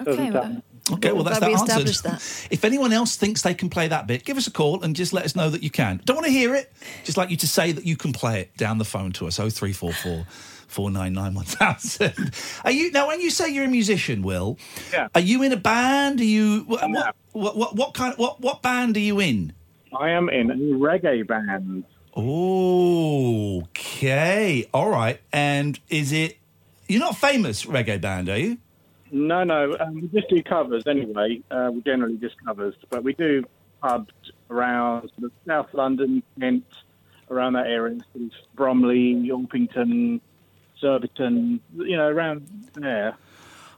Okay, 0.00 0.10
Doesn't 0.10 0.32
well, 0.34 0.42
sound- 0.42 0.62
Okay, 0.92 1.12
well, 1.12 1.22
that's 1.22 1.38
Glad 1.38 1.48
we 1.48 1.54
that 1.54 1.60
answered. 1.60 1.88
established 1.88 2.02
that. 2.04 2.48
If 2.50 2.64
anyone 2.64 2.92
else 2.92 3.16
thinks 3.16 3.42
they 3.42 3.54
can 3.54 3.70
play 3.70 3.88
that 3.88 4.06
bit, 4.06 4.24
give 4.24 4.36
us 4.36 4.46
a 4.46 4.50
call 4.50 4.82
and 4.82 4.94
just 4.96 5.12
let 5.12 5.24
us 5.24 5.34
know 5.36 5.48
that 5.48 5.62
you 5.62 5.70
can. 5.70 6.00
Don't 6.04 6.16
want 6.16 6.26
to 6.26 6.32
hear 6.32 6.54
it, 6.54 6.72
just 7.04 7.16
like 7.16 7.30
you 7.30 7.36
to 7.38 7.46
say 7.46 7.72
that 7.72 7.86
you 7.86 7.96
can 7.96 8.12
play 8.12 8.40
it 8.40 8.56
down 8.56 8.78
the 8.78 8.84
phone 8.84 9.12
to 9.12 9.26
us 9.26 9.36
0344 9.36 10.26
499 10.72 11.34
1000. 11.34 12.32
Are 12.64 12.70
you 12.70 12.90
now 12.90 13.08
when 13.08 13.20
you 13.20 13.30
say 13.30 13.50
you're 13.50 13.66
a 13.66 13.68
musician, 13.68 14.22
Will? 14.22 14.58
Yeah. 14.92 15.08
Are 15.14 15.20
you 15.20 15.42
in 15.42 15.52
a 15.52 15.56
band? 15.56 16.20
Are 16.20 16.24
you 16.24 16.64
what, 16.66 16.88
what, 16.90 17.56
what, 17.56 17.76
what, 17.76 17.94
kind 17.94 18.14
what 18.16 18.40
what 18.40 18.62
band 18.62 18.96
are 18.96 19.00
you 19.00 19.20
in? 19.20 19.52
I 19.98 20.10
am 20.10 20.28
in 20.30 20.50
a 20.50 20.54
reggae 20.54 21.26
band. 21.26 21.84
Oh, 22.16 23.62
okay. 23.62 24.66
All 24.72 24.88
right. 24.88 25.20
And 25.32 25.78
is 25.88 26.12
it 26.12 26.38
you're 26.88 27.00
not 27.00 27.12
a 27.12 27.16
famous 27.16 27.64
reggae 27.64 28.00
band, 28.00 28.28
are 28.28 28.38
you? 28.38 28.58
No, 29.10 29.44
no, 29.44 29.76
um, 29.78 29.94
we 30.00 30.08
just 30.08 30.30
do 30.30 30.42
covers 30.42 30.86
anyway. 30.86 31.42
Uh, 31.50 31.70
we 31.72 31.82
generally 31.82 32.16
just 32.16 32.42
covers, 32.42 32.74
but 32.88 33.04
we 33.04 33.12
do 33.12 33.44
pubs 33.82 34.14
around 34.48 35.10
South 35.46 35.68
London, 35.74 36.22
Kent, 36.40 36.64
around 37.30 37.54
that 37.54 37.66
area, 37.66 37.98
Bromley, 38.54 39.30
Orpington, 39.30 40.20
Surbiton, 40.82 41.60
you 41.76 41.96
know, 41.96 42.08
around 42.08 42.46
there. 42.74 43.16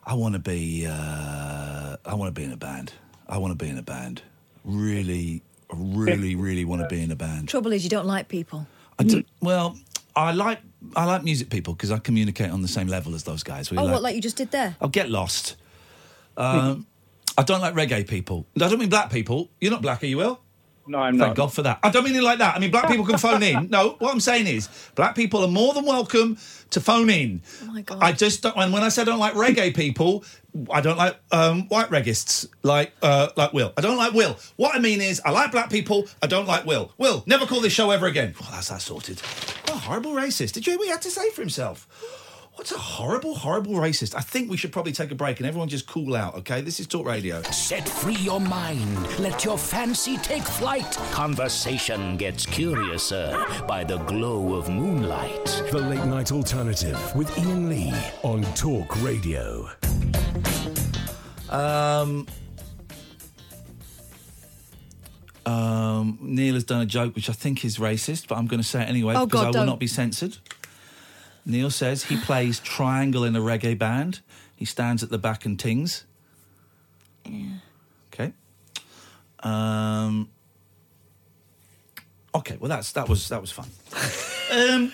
I 0.04 0.14
want 0.14 0.32
to 0.34 0.40
be. 0.40 0.86
Uh, 0.88 1.96
I 2.04 2.14
want 2.14 2.34
to 2.34 2.38
be 2.40 2.44
in 2.44 2.52
a 2.52 2.56
band. 2.56 2.92
I 3.28 3.38
want 3.38 3.56
to 3.56 3.64
be 3.64 3.70
in 3.70 3.78
a 3.78 3.82
band. 3.82 4.22
Really, 4.64 5.42
really, 5.72 6.34
really 6.34 6.64
want 6.64 6.82
to 6.82 6.88
be 6.88 7.00
in 7.02 7.10
a 7.10 7.16
band. 7.16 7.48
Trouble 7.48 7.72
is, 7.72 7.84
you 7.84 7.90
don't 7.90 8.06
like 8.06 8.28
people. 8.28 8.66
I 8.98 9.04
do, 9.04 9.22
well, 9.40 9.76
I 10.16 10.32
like 10.32 10.60
I 10.96 11.04
like 11.04 11.24
music 11.24 11.50
people 11.50 11.74
because 11.74 11.90
I 11.90 11.98
communicate 11.98 12.50
on 12.50 12.62
the 12.62 12.68
same 12.68 12.88
level 12.88 13.14
as 13.14 13.24
those 13.24 13.42
guys. 13.42 13.70
We 13.70 13.78
Oh, 13.78 13.84
like, 13.84 13.92
what, 13.92 14.02
like 14.02 14.14
you 14.16 14.22
just 14.22 14.36
did 14.36 14.50
there? 14.50 14.76
I'll 14.80 14.88
get 14.88 15.10
lost. 15.10 15.56
Um, 16.36 16.86
I 17.36 17.42
don't 17.42 17.60
like 17.60 17.74
reggae 17.74 18.06
people. 18.06 18.46
I 18.56 18.68
don't 18.68 18.78
mean 18.78 18.88
black 18.88 19.10
people. 19.10 19.50
You're 19.60 19.72
not 19.72 19.82
black, 19.82 20.02
are 20.02 20.06
you, 20.06 20.16
Will? 20.18 20.40
No, 20.86 20.98
I'm 20.98 21.12
Thank 21.12 21.18
not. 21.18 21.24
Thank 21.26 21.36
God 21.36 21.52
for 21.52 21.62
that. 21.62 21.78
I 21.82 21.90
don't 21.90 22.04
mean 22.04 22.14
it 22.14 22.22
like 22.22 22.38
that. 22.38 22.56
I 22.56 22.58
mean, 22.58 22.70
black 22.70 22.88
people 22.88 23.06
can 23.06 23.18
phone 23.18 23.42
in. 23.42 23.68
No, 23.70 23.96
what 23.98 24.12
I'm 24.12 24.20
saying 24.20 24.46
is, 24.46 24.68
black 24.94 25.14
people 25.14 25.42
are 25.42 25.48
more 25.48 25.72
than 25.72 25.84
welcome 25.84 26.36
to 26.70 26.80
phone 26.80 27.08
in. 27.10 27.42
Oh 27.62 27.66
my 27.72 27.82
god. 27.82 27.98
I 28.02 28.12
just 28.12 28.42
don't. 28.42 28.56
And 28.56 28.72
when 28.72 28.82
I 28.82 28.88
say 28.88 29.02
I 29.02 29.04
don't 29.04 29.18
like 29.18 29.34
reggae 29.34 29.74
people, 29.74 30.24
I 30.70 30.80
don't 30.80 30.96
like 30.96 31.18
um, 31.32 31.68
white 31.68 31.88
reggists 31.88 32.46
like 32.62 32.92
uh, 33.02 33.28
like 33.36 33.52
Will. 33.52 33.72
I 33.76 33.80
don't 33.80 33.96
like 33.96 34.12
Will. 34.12 34.36
What 34.56 34.74
I 34.74 34.78
mean 34.78 35.00
is, 35.00 35.20
I 35.24 35.30
like 35.30 35.52
black 35.52 35.70
people. 35.70 36.06
I 36.22 36.26
don't 36.26 36.46
like 36.46 36.64
Will. 36.66 36.92
Will, 36.98 37.24
never 37.26 37.46
call 37.46 37.60
this 37.60 37.72
show 37.72 37.90
ever 37.90 38.06
again. 38.06 38.34
Well, 38.40 38.50
that's 38.52 38.68
that 38.68 38.82
sorted. 38.82 39.20
What 39.20 39.70
a 39.70 39.78
horrible 39.78 40.12
racist. 40.12 40.52
Did 40.52 40.66
you 40.66 40.72
hear 40.72 40.78
what 40.78 40.86
he 40.86 40.90
had 40.90 41.02
to 41.02 41.10
say 41.10 41.30
for 41.30 41.40
himself? 41.40 41.88
What's 42.56 42.70
a 42.70 42.78
horrible, 42.78 43.34
horrible 43.34 43.72
racist? 43.74 44.14
I 44.14 44.20
think 44.20 44.48
we 44.48 44.56
should 44.56 44.72
probably 44.72 44.92
take 44.92 45.10
a 45.10 45.14
break 45.14 45.38
and 45.40 45.46
everyone 45.46 45.68
just 45.68 45.88
cool 45.88 46.14
out. 46.14 46.36
Okay, 46.36 46.60
this 46.60 46.78
is 46.78 46.86
Talk 46.86 47.04
Radio. 47.04 47.42
Set 47.42 47.86
free 47.88 48.14
your 48.14 48.40
mind. 48.40 49.18
Let 49.18 49.44
your 49.44 49.58
fancy 49.58 50.16
take 50.18 50.44
flight. 50.44 50.92
Conversation 51.10 52.16
gets 52.16 52.46
curiouser 52.46 53.44
by 53.66 53.82
the 53.82 53.98
glow 53.98 54.54
of 54.54 54.68
moonlight. 54.68 55.44
The 55.72 55.78
Late 55.80 56.04
Night 56.04 56.30
Alternative 56.30 56.98
with 57.16 57.36
Iain 57.38 57.68
Lee 57.68 57.92
on 58.22 58.42
Talk 58.54 59.02
Radio. 59.02 59.68
Um, 61.50 62.26
um, 65.44 66.18
Neil 66.22 66.54
has 66.54 66.64
done 66.64 66.80
a 66.82 66.86
joke 66.86 67.16
which 67.16 67.28
I 67.28 67.32
think 67.32 67.64
is 67.64 67.78
racist, 67.78 68.28
but 68.28 68.38
I'm 68.38 68.46
going 68.46 68.62
to 68.62 68.66
say 68.66 68.82
it 68.82 68.88
anyway 68.88 69.14
Oh, 69.16 69.26
because 69.26 69.40
God, 69.40 69.42
I 69.42 69.46
will 69.48 69.52
don't. 69.54 69.66
not 69.66 69.80
be 69.80 69.86
censored. 69.88 70.38
Neil 71.46 71.70
says 71.70 72.04
he 72.04 72.16
plays 72.16 72.60
triangle 72.60 73.24
in 73.24 73.36
a 73.36 73.40
reggae 73.40 73.78
band. 73.78 74.20
He 74.56 74.64
stands 74.64 75.02
at 75.02 75.10
the 75.10 75.18
back 75.18 75.44
and 75.44 75.58
tings. 75.58 76.04
Yeah. 77.24 77.46
Okay. 78.12 78.32
Um. 79.40 80.28
Okay. 82.34 82.56
Well, 82.58 82.68
that's 82.68 82.92
that 82.92 83.08
was 83.08 83.28
that 83.28 83.40
was 83.40 83.50
fun. 83.50 83.68
um. 84.52 84.92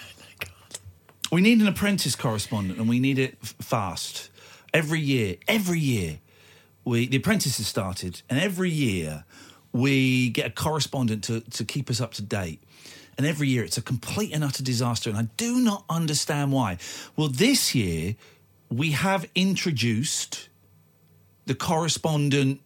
We 1.32 1.40
need 1.40 1.60
an 1.60 1.68
apprentice 1.68 2.16
correspondent, 2.16 2.78
and 2.80 2.88
we 2.88 2.98
need 2.98 3.18
it 3.18 3.38
f- 3.42 3.54
fast. 3.60 4.30
Every 4.74 5.00
year, 5.00 5.36
every 5.46 5.78
year, 5.78 6.18
we 6.84 7.06
the 7.06 7.18
apprentice 7.18 7.58
has 7.58 7.68
started, 7.68 8.22
and 8.28 8.40
every 8.40 8.70
year 8.70 9.24
we 9.72 10.30
get 10.30 10.46
a 10.46 10.50
correspondent 10.50 11.22
to 11.24 11.40
to 11.40 11.64
keep 11.64 11.88
us 11.90 12.00
up 12.00 12.12
to 12.14 12.22
date. 12.22 12.62
And 13.20 13.26
every 13.26 13.48
year 13.48 13.62
it's 13.62 13.76
a 13.76 13.82
complete 13.82 14.32
and 14.32 14.42
utter 14.42 14.62
disaster, 14.62 15.10
and 15.10 15.18
I 15.18 15.28
do 15.36 15.60
not 15.60 15.84
understand 15.90 16.52
why. 16.52 16.78
Well, 17.16 17.28
this 17.28 17.74
year 17.74 18.16
we 18.70 18.92
have 18.92 19.28
introduced 19.34 20.48
the 21.44 21.54
correspondent 21.54 22.62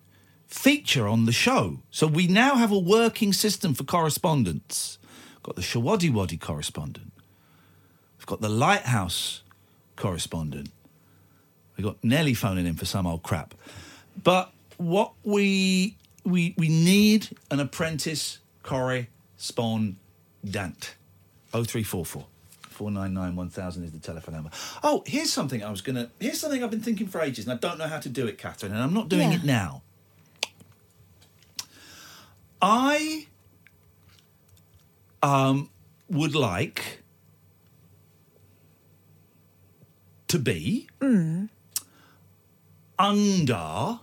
feature 0.47 1.09
on 1.09 1.27
the 1.27 1.33
show. 1.33 1.81
So 1.91 2.07
we 2.07 2.29
now 2.29 2.55
have 2.55 2.71
a 2.71 2.79
working 2.79 3.33
system 3.33 3.75
for 3.75 3.83
correspondence. 3.83 5.01
Got 5.43 5.57
the 5.57 5.63
Showaddywaddy 5.63 6.41
correspondent. 6.41 7.11
We've 8.19 8.27
got 8.27 8.41
the 8.41 8.49
Lighthouse 8.49 9.43
correspondent. 9.97 10.71
We've 11.77 11.85
got 11.85 11.97
Nelly 12.05 12.35
phoning 12.35 12.69
in 12.69 12.77
for 12.77 12.85
some 12.85 13.09
old 13.09 13.25
crap. 13.25 13.57
But 14.23 14.53
what 14.77 15.15
we 15.25 15.97
we 16.23 16.55
we 16.57 16.69
need 16.69 17.37
an 17.51 17.59
apprentice 17.59 18.39
correspondent. 18.63 19.99
0344 20.45 22.27
499 22.71 23.37
1000 23.37 23.85
is 23.85 23.93
the 23.93 23.99
telephone 24.01 24.35
number. 24.35 24.51
Oh, 24.83 25.03
here's 25.07 25.33
something 25.33 25.63
I 25.63 25.71
was 25.71 25.81
going 25.81 25.97
to. 25.97 26.11
Here's 26.19 26.41
something 26.41 26.63
I've 26.63 26.71
been 26.71 26.81
thinking 26.83 27.07
for 27.07 27.21
ages, 27.21 27.47
and 27.47 27.53
I 27.55 27.57
don't 27.57 27.79
know 27.79 27.87
how 27.87 27.99
to 28.01 28.09
do 28.09 28.27
it, 28.27 28.37
Catherine, 28.39 28.73
and 28.73 28.83
I'm 28.83 28.93
not 28.95 29.09
doing 29.09 29.31
Yeah. 29.31 29.39
it 29.39 29.45
now. 29.45 29.83
I 32.61 33.27
um, 35.23 35.71
would 36.11 36.35
like 36.35 37.03
to 40.29 40.39
be 40.39 40.89
Mm. 41.01 41.49
under 42.99 44.01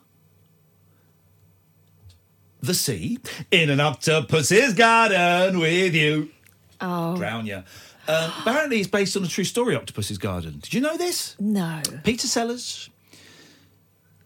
the 2.62 2.74
sea 2.74 3.18
in 3.50 3.70
an 3.70 3.80
octopus's 3.80 4.74
garden 4.74 5.60
with 5.60 5.96
you. 5.96 6.30
Oh. 6.80 7.16
Drown 7.16 7.46
you. 7.46 7.64
Um, 8.08 8.32
apparently, 8.42 8.80
it's 8.80 8.90
based 8.90 9.16
on 9.16 9.24
a 9.24 9.28
true 9.28 9.44
story, 9.44 9.76
Octopus's 9.76 10.18
Garden. 10.18 10.60
Did 10.60 10.74
you 10.74 10.82
know 10.82 10.98
this? 10.98 11.36
No. 11.40 11.82
Peter 12.04 12.28
Sellers, 12.28 12.90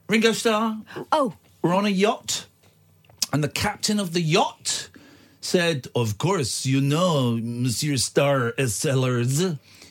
Ringo 0.07 0.31
Starr. 0.31 0.77
Oh. 1.11 1.33
We're 1.61 1.75
on 1.75 1.85
a 1.85 1.89
yacht, 1.89 2.45
and 3.33 3.43
the 3.43 3.49
captain 3.49 3.99
of 3.99 4.13
the 4.13 4.21
yacht 4.21 4.89
said, 5.41 5.87
Of 5.95 6.17
course, 6.17 6.65
you 6.65 6.79
know, 6.79 7.39
Monsieur 7.41 7.97
Starr 7.97 8.53
Sellers, 8.67 9.39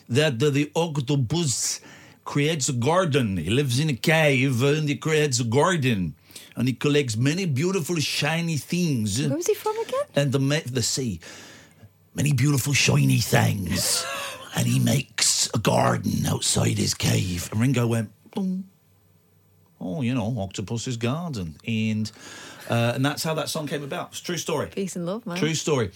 that 0.08 0.38
the, 0.38 0.50
the 0.50 0.70
octopus 0.74 1.80
creates 2.24 2.68
a 2.68 2.72
garden. 2.72 3.36
He 3.36 3.50
lives 3.50 3.78
in 3.78 3.88
a 3.88 3.94
cave 3.94 4.62
uh, 4.62 4.68
and 4.68 4.88
he 4.88 4.96
creates 4.96 5.40
a 5.40 5.44
garden. 5.44 6.14
And 6.56 6.68
he 6.68 6.74
collects 6.74 7.16
many 7.16 7.46
beautiful, 7.46 7.96
shiny 7.96 8.56
things. 8.56 9.20
Where 9.20 9.36
was 9.36 9.46
he 9.46 9.54
from 9.54 9.76
again? 9.80 10.06
And 10.14 10.32
the, 10.32 10.38
ma- 10.38 10.66
the 10.66 10.82
sea. 10.82 11.20
Many 12.14 12.32
beautiful, 12.32 12.72
shiny 12.72 13.18
things. 13.18 14.04
and 14.56 14.66
he 14.66 14.78
makes 14.78 15.50
a 15.52 15.58
garden 15.58 16.26
outside 16.26 16.78
his 16.78 16.94
cave. 16.94 17.48
And 17.50 17.60
Ringo 17.60 17.86
went, 17.86 18.10
boom. 18.30 18.70
Oh, 19.84 20.02
you 20.02 20.14
know, 20.14 20.34
Octopus's 20.38 20.96
Garden. 20.96 21.56
And 21.66 22.10
uh, 22.70 22.92
and 22.94 23.04
that's 23.04 23.22
how 23.22 23.34
that 23.34 23.48
song 23.48 23.66
came 23.66 23.84
about. 23.84 24.10
It's 24.10 24.20
a 24.20 24.24
true 24.24 24.38
story. 24.38 24.68
Peace 24.68 24.96
and 24.96 25.04
love, 25.04 25.26
man. 25.26 25.36
True 25.36 25.54
story. 25.54 25.90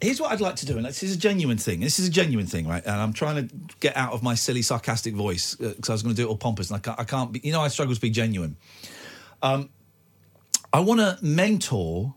Here's 0.00 0.20
what 0.20 0.32
I'd 0.32 0.40
like 0.40 0.56
to 0.56 0.66
do, 0.66 0.76
and 0.76 0.84
this 0.84 1.04
is 1.04 1.14
a 1.14 1.18
genuine 1.18 1.58
thing. 1.58 1.78
This 1.78 2.00
is 2.00 2.08
a 2.08 2.10
genuine 2.10 2.46
thing, 2.46 2.66
right? 2.66 2.84
And 2.84 2.96
I'm 2.96 3.12
trying 3.12 3.48
to 3.48 3.54
get 3.78 3.96
out 3.96 4.12
of 4.12 4.20
my 4.20 4.34
silly, 4.34 4.62
sarcastic 4.62 5.14
voice 5.14 5.54
because 5.54 5.88
I 5.88 5.92
was 5.92 6.02
going 6.02 6.14
to 6.16 6.20
do 6.20 6.26
it 6.26 6.30
all 6.30 6.36
pompous, 6.36 6.70
and 6.70 6.76
I 6.76 6.80
can't. 6.80 6.98
I 6.98 7.04
can't 7.04 7.32
be. 7.32 7.40
You 7.44 7.52
know, 7.52 7.60
I 7.60 7.68
struggle 7.68 7.94
to 7.94 8.00
be 8.00 8.10
genuine. 8.10 8.56
Um, 9.42 9.70
I 10.72 10.80
want 10.80 11.00
to 11.00 11.18
mentor 11.22 12.14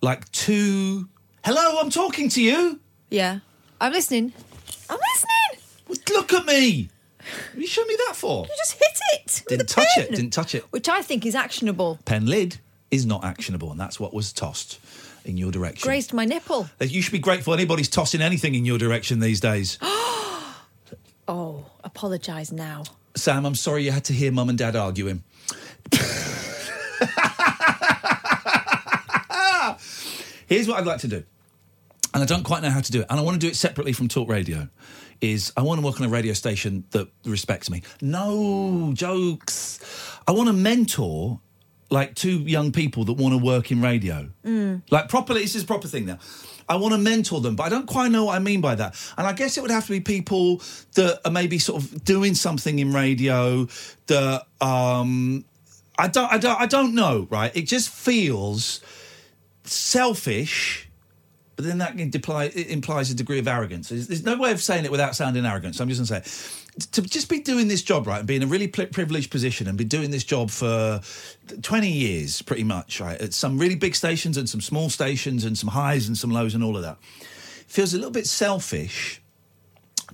like 0.00 0.30
two. 0.32 1.08
Hello, 1.44 1.78
I'm 1.80 1.90
talking 1.90 2.30
to 2.30 2.42
you. 2.42 2.80
Yeah. 3.10 3.40
I'm 3.80 3.92
listening. 3.92 4.32
I'm 4.88 4.98
listening. 5.14 6.04
Look 6.14 6.32
at 6.32 6.46
me. 6.46 6.88
What 7.24 7.58
are 7.58 7.60
you 7.60 7.66
showed 7.66 7.86
me 7.86 7.96
that 8.06 8.16
for? 8.16 8.44
You 8.44 8.54
just 8.56 8.72
hit 8.72 9.00
it. 9.14 9.42
Didn't 9.48 9.68
touch 9.68 9.86
pen, 9.96 10.04
it. 10.04 10.10
Didn't 10.10 10.30
touch 10.30 10.54
it. 10.54 10.64
Which 10.70 10.88
I 10.88 11.02
think 11.02 11.24
is 11.26 11.34
actionable. 11.34 11.98
Pen 12.04 12.26
lid 12.26 12.58
is 12.90 13.06
not 13.06 13.24
actionable, 13.24 13.70
and 13.70 13.80
that's 13.80 13.98
what 13.98 14.12
was 14.14 14.32
tossed 14.32 14.78
in 15.24 15.36
your 15.36 15.50
direction. 15.50 15.86
Grazed 15.86 16.12
my 16.12 16.24
nipple. 16.24 16.68
You 16.80 17.02
should 17.02 17.12
be 17.12 17.18
grateful 17.18 17.54
anybody's 17.54 17.88
tossing 17.88 18.20
anything 18.20 18.54
in 18.54 18.64
your 18.64 18.78
direction 18.78 19.20
these 19.20 19.40
days. 19.40 19.78
Oh, 21.26 21.64
apologise 21.82 22.52
now. 22.52 22.84
Sam, 23.14 23.46
I'm 23.46 23.54
sorry 23.54 23.82
you 23.84 23.92
had 23.92 24.04
to 24.04 24.12
hear 24.12 24.30
mum 24.30 24.50
and 24.50 24.58
dad 24.58 24.76
arguing. 24.76 25.22
Here's 30.46 30.68
what 30.68 30.78
I'd 30.78 30.86
like 30.86 31.00
to 31.00 31.08
do. 31.08 31.24
And 32.12 32.22
I 32.22 32.26
don't 32.26 32.42
quite 32.44 32.62
know 32.62 32.68
how 32.68 32.82
to 32.82 32.92
do 32.92 33.00
it. 33.00 33.06
And 33.08 33.18
I 33.18 33.22
want 33.22 33.36
to 33.36 33.38
do 33.40 33.48
it 33.48 33.56
separately 33.56 33.94
from 33.94 34.08
Talk 34.08 34.28
Radio. 34.28 34.68
Is 35.20 35.52
I 35.56 35.62
want 35.62 35.80
to 35.80 35.86
work 35.86 36.00
on 36.00 36.06
a 36.06 36.10
radio 36.10 36.32
station 36.32 36.84
that 36.90 37.08
respects 37.24 37.70
me. 37.70 37.82
No 38.00 38.92
jokes. 38.94 39.80
I 40.26 40.32
want 40.32 40.48
to 40.48 40.52
mentor 40.52 41.40
like 41.90 42.14
two 42.14 42.38
young 42.38 42.72
people 42.72 43.04
that 43.04 43.14
want 43.14 43.32
to 43.32 43.38
work 43.38 43.70
in 43.70 43.80
radio. 43.80 44.28
Mm. 44.44 44.82
Like 44.90 45.08
properly, 45.08 45.42
this 45.42 45.54
is 45.54 45.62
a 45.62 45.66
proper 45.66 45.88
thing 45.88 46.06
now. 46.06 46.18
I 46.68 46.76
want 46.76 46.94
to 46.94 46.98
mentor 46.98 47.40
them, 47.40 47.56
but 47.56 47.64
I 47.64 47.68
don't 47.68 47.86
quite 47.86 48.10
know 48.10 48.24
what 48.24 48.36
I 48.36 48.38
mean 48.38 48.60
by 48.60 48.74
that. 48.74 48.96
And 49.18 49.26
I 49.26 49.32
guess 49.32 49.56
it 49.56 49.60
would 49.60 49.70
have 49.70 49.86
to 49.86 49.92
be 49.92 50.00
people 50.00 50.62
that 50.94 51.20
are 51.24 51.30
maybe 51.30 51.58
sort 51.58 51.82
of 51.82 52.04
doing 52.04 52.34
something 52.34 52.78
in 52.78 52.92
radio 52.92 53.68
that 54.06 54.46
um 54.60 55.44
I 55.98 56.08
don't 56.08 56.32
I 56.32 56.38
don't 56.38 56.60
I 56.60 56.66
don't 56.66 56.94
know, 56.94 57.28
right? 57.30 57.54
It 57.54 57.62
just 57.62 57.90
feels 57.90 58.80
selfish, 59.64 60.83
but 61.56 61.64
then 61.64 61.78
that 61.78 61.98
imply, 61.98 62.44
implies 62.46 63.10
a 63.10 63.14
degree 63.14 63.38
of 63.38 63.46
arrogance. 63.46 63.88
There's, 63.88 64.08
there's 64.08 64.24
no 64.24 64.36
way 64.36 64.50
of 64.50 64.60
saying 64.60 64.84
it 64.84 64.90
without 64.90 65.14
sounding 65.14 65.46
arrogant. 65.46 65.76
So 65.76 65.82
I'm 65.82 65.88
just 65.88 66.08
going 66.08 66.22
to 66.22 66.28
say, 66.28 66.60
to 66.92 67.02
just 67.02 67.28
be 67.28 67.40
doing 67.40 67.68
this 67.68 67.82
job 67.82 68.06
right 68.06 68.18
and 68.18 68.26
be 68.26 68.36
in 68.36 68.42
a 68.42 68.46
really 68.46 68.66
pri- 68.66 68.86
privileged 68.86 69.30
position 69.30 69.68
and 69.68 69.78
be 69.78 69.84
doing 69.84 70.10
this 70.10 70.24
job 70.24 70.50
for 70.50 71.00
20 71.62 71.88
years, 71.88 72.42
pretty 72.42 72.64
much, 72.64 73.00
right, 73.00 73.20
at 73.20 73.32
some 73.32 73.58
really 73.58 73.76
big 73.76 73.94
stations 73.94 74.36
and 74.36 74.48
some 74.48 74.60
small 74.60 74.90
stations 74.90 75.44
and 75.44 75.56
some 75.56 75.68
highs 75.68 76.08
and 76.08 76.18
some 76.18 76.30
lows 76.30 76.54
and 76.54 76.64
all 76.64 76.76
of 76.76 76.82
that, 76.82 76.98
feels 77.68 77.94
a 77.94 77.96
little 77.96 78.10
bit 78.10 78.26
selfish 78.26 79.22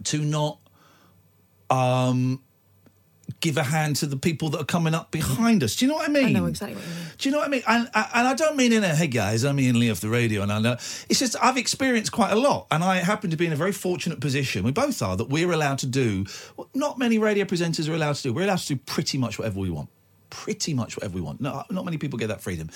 to 0.05 0.19
not 0.19 0.59
um, 1.71 2.43
give 3.41 3.57
a 3.57 3.63
hand 3.63 3.97
to 3.97 4.07
the 4.07 4.17
people 4.17 4.49
that 4.51 4.61
are 4.61 4.65
coming 4.65 4.95
up 4.95 5.11
behind 5.11 5.63
us. 5.63 5.77
Do 5.77 5.85
you 5.85 5.91
know 5.91 5.97
what 5.97 6.09
I 6.09 6.13
mean? 6.13 6.27
I 6.27 6.33
know 6.33 6.47
exactly 6.47 6.77
what 6.77 6.85
you 6.85 6.95
mean. 6.95 7.05
Do 7.19 7.29
you 7.29 7.33
know 7.33 7.39
what 7.39 7.47
I 7.47 7.51
mean? 7.51 7.63
And, 7.67 7.91
and 7.95 8.29
I 8.29 8.35
don't 8.35 8.57
mean 8.57 8.73
in 8.73 8.85
a 8.85 8.95
hey 8.95 9.07
guys, 9.07 9.45
I'm 9.45 9.59
Iain 9.59 9.79
Lee 9.79 9.91
off 9.91 10.01
the 10.01 10.09
radio, 10.09 10.43
and 10.43 10.53
I 10.53 10.59
know 10.61 10.73
it's 10.73 11.19
just 11.19 11.37
I've 11.43 11.57
experienced 11.57 12.13
quite 12.13 12.33
a 12.33 12.37
lot, 12.37 12.67
and 12.71 12.83
I 12.83 12.97
happen 12.97 13.31
to 13.31 13.37
be 13.37 13.47
in 13.47 13.53
a 13.53 13.57
very 13.57 13.73
fortunate 13.73 14.21
position. 14.21 14.65
We 14.65 14.73
both 14.73 15.01
are 15.03 15.17
that 15.17 15.29
we're 15.29 15.53
allowed 15.53 15.79
to 15.79 15.87
do 15.87 16.25
what 16.57 16.69
not 16.75 16.99
many 16.99 17.19
radio 17.19 17.45
presenters 17.45 17.89
are 17.89 17.95
allowed 17.95 18.17
to 18.17 18.23
do. 18.23 18.33
We're 18.33 18.45
allowed 18.45 18.59
to 18.59 18.75
do 18.75 18.77
pretty 18.77 19.19
much 19.19 19.39
whatever 19.39 19.61
we 19.61 19.71
want, 19.71 19.89
pretty 20.31 20.75
much 20.75 20.97
whatever 20.97 21.15
we 21.15 21.21
want. 21.21 21.41
No, 21.41 21.65
not 21.71 21.85
many 21.85 21.99
people 21.99 22.19
get 22.19 22.29
that 22.29 22.41
freedom, 22.41 22.71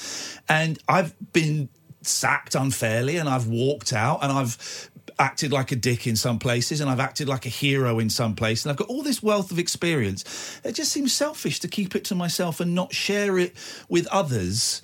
and 0.49 0.79
I've 0.89 1.15
been 1.33 1.69
sacked 2.07 2.55
unfairly 2.55 3.17
and 3.17 3.29
I've 3.29 3.47
walked 3.47 3.93
out 3.93 4.23
and 4.23 4.31
I've 4.31 4.91
acted 5.19 5.53
like 5.53 5.71
a 5.73 5.77
dick 5.77 6.07
in 6.07 6.17
some 6.17 6.39
places 6.39 6.81
and 6.81 6.91
I've 6.91 7.01
acted 7.01 7.29
like 7.29 7.47
a 7.47 7.51
hero 7.51 7.99
in 7.99 8.11
some 8.11 8.35
place 8.35 8.65
and 8.65 8.71
I've 8.71 8.77
got 8.77 8.89
all 8.89 9.03
this 9.03 9.23
wealth 9.23 9.51
of 9.51 9.59
experience. 9.59 10.61
It 10.65 10.73
just 10.73 10.93
seems 10.93 11.13
selfish 11.13 11.61
to 11.61 11.69
keep 11.69 11.95
it 11.95 12.05
to 12.07 12.15
myself 12.15 12.61
and 12.61 12.75
not 12.75 12.93
share 12.93 13.39
it 13.39 13.55
with 13.89 14.07
others 14.09 14.83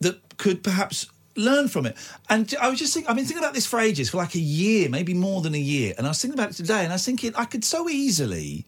that 0.00 0.36
could 0.38 0.62
perhaps 0.62 1.06
learn 1.36 1.68
from 1.68 1.86
it. 1.86 1.96
And 2.28 2.52
I 2.60 2.68
was 2.68 2.78
just 2.78 2.94
thinking, 2.94 3.08
I've 3.08 3.16
been 3.16 3.24
thinking 3.24 3.42
about 3.42 3.54
this 3.54 3.66
for 3.66 3.78
ages, 3.78 4.10
for 4.10 4.16
like 4.16 4.34
a 4.34 4.40
year, 4.40 4.88
maybe 4.88 5.14
more 5.14 5.40
than 5.42 5.54
a 5.54 5.58
year. 5.58 5.94
And 5.96 6.06
I 6.06 6.10
was 6.10 6.20
thinking 6.20 6.38
about 6.38 6.50
it 6.50 6.54
today 6.54 6.82
and 6.82 6.92
I 6.92 6.96
was 6.96 7.04
thinking 7.04 7.32
I 7.36 7.44
could 7.44 7.64
so 7.64 7.88
easily 7.88 8.64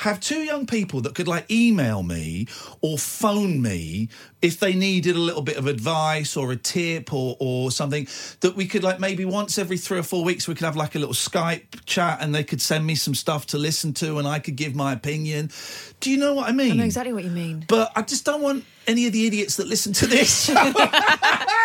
have 0.00 0.20
two 0.20 0.40
young 0.40 0.66
people 0.66 1.00
that 1.02 1.14
could 1.14 1.28
like 1.28 1.50
email 1.50 2.02
me 2.02 2.46
or 2.80 2.98
phone 2.98 3.62
me 3.62 4.08
if 4.40 4.60
they 4.60 4.74
needed 4.74 5.16
a 5.16 5.18
little 5.18 5.42
bit 5.42 5.56
of 5.56 5.66
advice 5.66 6.36
or 6.36 6.52
a 6.52 6.56
tip 6.56 7.12
or, 7.12 7.36
or 7.40 7.70
something 7.70 8.06
that 8.40 8.54
we 8.54 8.66
could 8.66 8.84
like 8.84 9.00
maybe 9.00 9.24
once 9.24 9.58
every 9.58 9.76
three 9.76 9.98
or 9.98 10.02
four 10.02 10.24
weeks 10.24 10.46
we 10.46 10.54
could 10.54 10.64
have 10.64 10.76
like 10.76 10.94
a 10.94 10.98
little 10.98 11.14
Skype 11.14 11.84
chat 11.86 12.18
and 12.20 12.34
they 12.34 12.44
could 12.44 12.60
send 12.60 12.86
me 12.86 12.94
some 12.94 13.14
stuff 13.14 13.46
to 13.46 13.58
listen 13.58 13.92
to 13.94 14.18
and 14.18 14.28
I 14.28 14.38
could 14.38 14.56
give 14.56 14.74
my 14.74 14.92
opinion. 14.92 15.50
Do 16.00 16.10
you 16.10 16.18
know 16.18 16.34
what 16.34 16.48
I 16.48 16.52
mean? 16.52 16.72
I 16.72 16.76
know 16.76 16.84
exactly 16.84 17.12
what 17.12 17.24
you 17.24 17.30
mean. 17.30 17.64
But 17.68 17.90
I 17.96 18.02
just 18.02 18.24
don't 18.24 18.42
want 18.42 18.64
any 18.86 19.06
of 19.06 19.12
the 19.12 19.26
idiots 19.26 19.56
that 19.56 19.66
listen 19.66 19.92
to 19.94 20.06
this. 20.06 20.48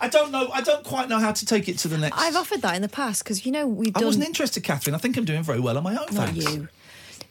I 0.00 0.08
don't 0.08 0.30
know. 0.30 0.48
I 0.52 0.60
don't 0.60 0.84
quite 0.84 1.08
know 1.08 1.18
how 1.18 1.32
to 1.32 1.44
take 1.46 1.68
it 1.68 1.78
to 1.78 1.88
the 1.88 1.98
next. 1.98 2.16
I've 2.18 2.36
offered 2.36 2.62
that 2.62 2.76
in 2.76 2.82
the 2.82 2.88
past 2.88 3.24
because 3.24 3.44
you 3.44 3.50
know 3.52 3.66
we've 3.66 3.96
I 3.96 4.04
wasn't 4.04 4.26
interested, 4.26 4.62
Catherine. 4.62 4.94
I 4.94 4.98
think 4.98 5.16
I'm 5.16 5.24
doing 5.24 5.42
very 5.42 5.60
well 5.60 5.76
on 5.76 5.82
my 5.82 5.90
own. 5.92 6.06
Not 6.12 6.28
thanks. 6.28 6.44
you. 6.54 6.68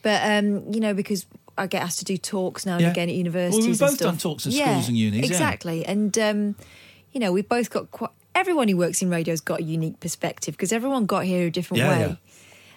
But 0.02 0.20
um, 0.22 0.72
you 0.72 0.80
know, 0.80 0.92
because 0.94 1.26
I 1.56 1.66
get 1.66 1.82
asked 1.82 1.98
to 2.00 2.04
do 2.04 2.16
talks 2.18 2.66
now 2.66 2.74
and 2.74 2.82
Yeah. 2.82 2.90
again 2.90 3.08
at 3.08 3.12
Well, 3.12 3.16
we've 3.16 3.26
universities. 3.26 3.80
and 3.80 3.90
both 3.90 3.98
done 3.98 4.18
talks 4.18 4.46
in 4.46 4.52
Yeah, 4.52 4.70
schools 4.72 4.88
and 4.88 4.96
unis, 4.98 5.20
yeah. 5.20 5.26
Exactly, 5.26 5.84
and 5.86 6.16
um, 6.18 6.56
you 7.12 7.20
know, 7.20 7.32
we've 7.32 7.48
both 7.48 7.70
got 7.70 7.90
quite. 7.90 8.10
Everyone 8.34 8.68
who 8.68 8.76
works 8.76 9.02
in 9.02 9.10
radio's 9.10 9.40
got 9.40 9.60
a 9.60 9.62
unique 9.64 9.98
perspective 9.98 10.54
because 10.54 10.70
everyone 10.72 11.06
got 11.06 11.24
here 11.24 11.46
a 11.48 11.50
different 11.50 11.82
Yeah, 11.82 11.88
way. 11.88 12.00
yeah. 12.00 12.14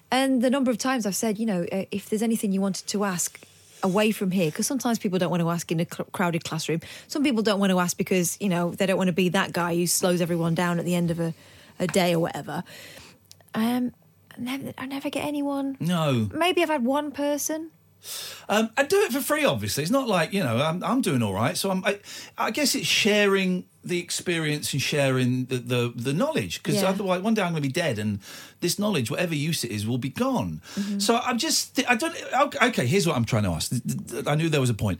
And 0.09 0.41
the 0.41 0.49
number 0.49 0.71
of 0.71 0.77
times 0.77 1.05
I've 1.05 1.15
said, 1.15 1.37
you 1.37 1.45
know, 1.45 1.65
uh, 1.71 1.83
if 1.91 2.09
there's 2.09 2.23
anything 2.23 2.51
you 2.51 2.59
wanted 2.61 2.87
to 2.87 3.03
ask 3.03 3.39
away 3.83 4.11
from 4.11 4.31
here, 4.31 4.45
because 4.45 4.67
sometimes 4.67 4.99
people 4.99 5.19
don't 5.19 5.29
want 5.29 5.41
to 5.41 5.49
ask 5.49 5.71
in 5.71 5.79
a 5.79 5.85
cl- 5.85 6.07
crowded 6.11 6.43
classroom. 6.43 6.81
Some 7.07 7.23
people 7.23 7.43
don't 7.43 7.59
want 7.59 7.71
to 7.71 7.79
ask 7.79 7.97
because, 7.97 8.37
you 8.39 8.49
know, 8.49 8.71
they 8.71 8.85
don't 8.85 8.97
want 8.97 9.07
to 9.07 9.13
be 9.13 9.29
that 9.29 9.53
guy 9.53 9.75
who 9.75 9.87
slows 9.87 10.21
everyone 10.21 10.55
down 10.55 10.79
at 10.79 10.85
the 10.85 10.95
end 10.95 11.11
of 11.11 11.19
a, 11.19 11.33
a 11.79 11.87
day 11.87 12.13
or 12.13 12.19
whatever. 12.19 12.63
Um, 13.53 13.93
I 14.37 14.39
never, 14.39 14.73
I 14.77 14.85
never 14.85 15.09
get 15.09 15.25
anyone. 15.25 15.77
No. 15.79 16.29
Maybe 16.33 16.61
I've 16.61 16.69
had 16.69 16.85
one 16.85 17.11
person. 17.11 17.71
Um, 18.49 18.69
I 18.77 18.83
do 18.83 18.97
it 19.01 19.11
for 19.13 19.21
free, 19.21 19.45
obviously. 19.45 19.83
It's 19.83 19.91
not 19.91 20.07
like, 20.07 20.33
you 20.33 20.43
know, 20.43 20.57
I'm, 20.57 20.83
I'm 20.83 21.01
doing 21.01 21.21
all 21.23 21.33
right. 21.33 21.55
So 21.57 21.69
I'm, 21.71 21.83
I, 21.85 21.99
I 22.37 22.51
guess 22.51 22.75
it's 22.75 22.87
sharing 22.87 23.65
the 23.83 23.99
experience 23.99 24.73
and 24.73 24.81
sharing 24.81 25.45
the, 25.45 25.57
the, 25.57 25.93
the 25.95 26.13
knowledge 26.13 26.61
because 26.61 26.81
Yeah. 26.83 26.89
otherwise 26.89 27.21
one 27.23 27.33
day 27.33 27.41
I'm 27.41 27.51
going 27.53 27.63
to 27.63 27.67
be 27.67 27.73
dead 27.73 27.97
and 27.97 28.19
this 28.59 28.77
knowledge, 28.77 29.09
whatever 29.09 29.33
use 29.33 29.63
it 29.63 29.71
is, 29.71 29.87
will 29.87 29.97
be 29.97 30.09
gone. 30.09 30.61
So 30.99 31.17
I'm 31.17 31.39
just, 31.39 31.79
I 31.89 31.95
don't, 31.95 32.15
okay, 32.61 32.85
here's 32.85 33.07
what 33.07 33.15
I'm 33.15 33.25
trying 33.25 33.43
to 33.43 33.49
ask. 33.49 33.71
I 34.27 34.35
knew 34.35 34.49
there 34.49 34.61
was 34.61 34.69
a 34.69 34.75
point. 34.75 34.99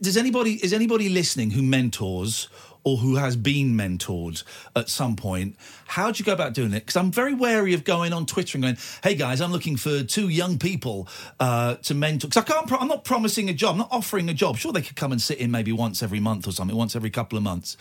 Does 0.00 0.16
anybody, 0.16 0.54
is 0.54 0.72
anybody 0.72 1.08
listening 1.08 1.50
who 1.50 1.62
mentors 1.62 2.48
or 2.84 2.98
who 2.98 3.16
has 3.16 3.34
been 3.34 3.74
mentored 3.74 4.44
at 4.76 4.88
some 4.88 5.16
point, 5.16 5.56
how 5.86 6.10
do 6.10 6.18
you 6.18 6.24
go 6.24 6.32
about 6.32 6.52
doing 6.52 6.72
it? 6.72 6.80
Because 6.80 6.96
I'm 6.96 7.10
very 7.10 7.34
wary 7.34 7.72
of 7.72 7.82
going 7.82 8.12
on 8.12 8.26
Twitter 8.26 8.56
and 8.56 8.62
going, 8.62 8.78
"Hey 9.02 9.14
guys, 9.14 9.40
I'm 9.40 9.50
looking 9.52 9.76
for 9.76 10.02
two 10.02 10.28
young 10.28 10.58
people 10.58 11.08
uh, 11.40 11.76
to 11.76 11.94
mentor." 11.94 12.28
Because 12.28 12.42
I 12.42 12.46
can't, 12.46 12.68
pro- 12.68 12.78
I'm 12.78 12.88
not 12.88 13.04
promising 13.04 13.48
a 13.48 13.54
job, 13.54 13.72
I'm 13.72 13.78
not 13.78 13.88
offering 13.90 14.28
a 14.28 14.34
job. 14.34 14.58
Sure, 14.58 14.72
they 14.72 14.82
could 14.82 14.96
come 14.96 15.12
and 15.12 15.20
sit 15.20 15.38
in 15.38 15.50
maybe 15.50 15.72
once 15.72 16.02
every 16.02 16.20
month 16.20 16.46
or 16.46 16.52
something, 16.52 16.76
once 16.76 16.94
every 16.94 17.10
couple 17.10 17.38
of 17.38 17.42
months. 17.42 17.76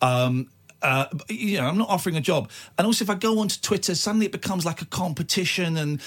Um, 0.00 0.48
uh, 0.82 1.06
you 1.28 1.58
know, 1.58 1.66
I'm 1.66 1.76
not 1.78 1.88
offering 1.88 2.16
a 2.16 2.20
job. 2.20 2.50
And 2.76 2.86
also, 2.86 3.04
if 3.04 3.10
I 3.10 3.14
go 3.14 3.40
onto 3.40 3.60
Twitter, 3.60 3.94
suddenly 3.94 4.26
it 4.26 4.32
becomes 4.32 4.64
like 4.64 4.80
a 4.80 4.84
competition, 4.86 5.76
and 5.76 6.00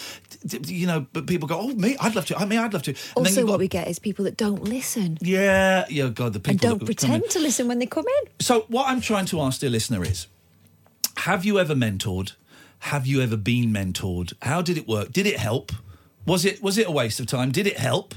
you 0.65 0.87
know, 0.87 1.05
but 1.13 1.27
people 1.27 1.47
go, 1.47 1.59
"Oh, 1.59 1.67
me, 1.69 1.97
I'd 1.99 2.15
love 2.15 2.25
to. 2.27 2.37
I 2.37 2.45
mean, 2.45 2.59
I'd 2.59 2.73
love 2.73 2.83
to." 2.83 2.91
And 2.91 3.27
Also, 3.27 3.41
what 3.41 3.53
got- 3.53 3.59
we 3.59 3.67
get 3.67 3.87
is 3.87 3.99
people 3.99 4.25
that 4.25 4.37
don't 4.37 4.63
listen 4.63 5.17
yeah, 5.21 5.85
yeah, 5.89 6.07
God, 6.07 6.33
the 6.33 6.39
people 6.39 6.51
and 6.51 6.79
don't 6.79 6.85
pretend 6.85 7.29
to 7.31 7.39
listen 7.39 7.67
when 7.67 7.79
they 7.79 7.85
come 7.85 8.05
in. 8.23 8.29
So, 8.39 8.65
what 8.69 8.87
I'm 8.87 9.01
trying 9.01 9.25
to 9.27 9.41
ask, 9.41 9.59
dear 9.59 9.69
listener, 9.69 10.03
is 10.03 10.27
have 11.17 11.43
you 11.45 11.59
ever 11.59 11.75
mentored? 11.75 12.33
Have 12.79 13.05
you 13.05 13.21
ever 13.21 13.37
been 13.37 13.71
mentored? 13.71 14.33
How 14.41 14.61
did 14.61 14.77
it 14.77 14.87
work? 14.87 15.11
Did 15.11 15.27
it 15.27 15.37
help? 15.37 15.71
Was 16.25 16.45
it 16.45 16.63
was 16.63 16.77
it 16.77 16.87
a 16.87 16.91
waste 16.91 17.19
of 17.19 17.25
time? 17.27 17.51
Did 17.51 17.67
it 17.67 17.77
help? 17.77 18.15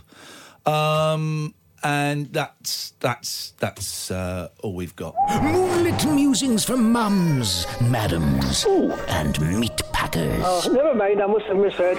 Um, 0.67 1.55
and 1.85 2.33
that's 2.33 2.95
that's 3.01 3.53
that's 3.61 4.11
uh, 4.11 4.49
all 4.63 4.75
we've 4.75 4.97
got. 4.97 5.15
Moonlit 5.43 6.05
musings 6.07 6.65
from 6.65 6.91
mums, 6.91 7.67
madams, 7.81 8.65
and 9.09 9.41
meat 9.61 9.81
packers. 9.93 10.43
Oh, 10.45 10.69
never 10.73 10.95
mind, 10.95 11.23
I 11.23 11.27
must 11.27 11.45
have 11.47 11.57
misheard. 11.59 11.99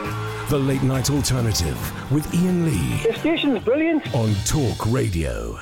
The 0.50 0.58
Late 0.58 0.84
Night 0.84 1.10
Alternative 1.10 2.12
with 2.12 2.26
Iain 2.36 2.66
Lee 2.66 3.04
The 3.08 3.18
station's 3.20 3.64
brilliant. 3.64 4.14
on 4.14 4.34
Talk 4.46 4.86
Radio. 4.92 5.60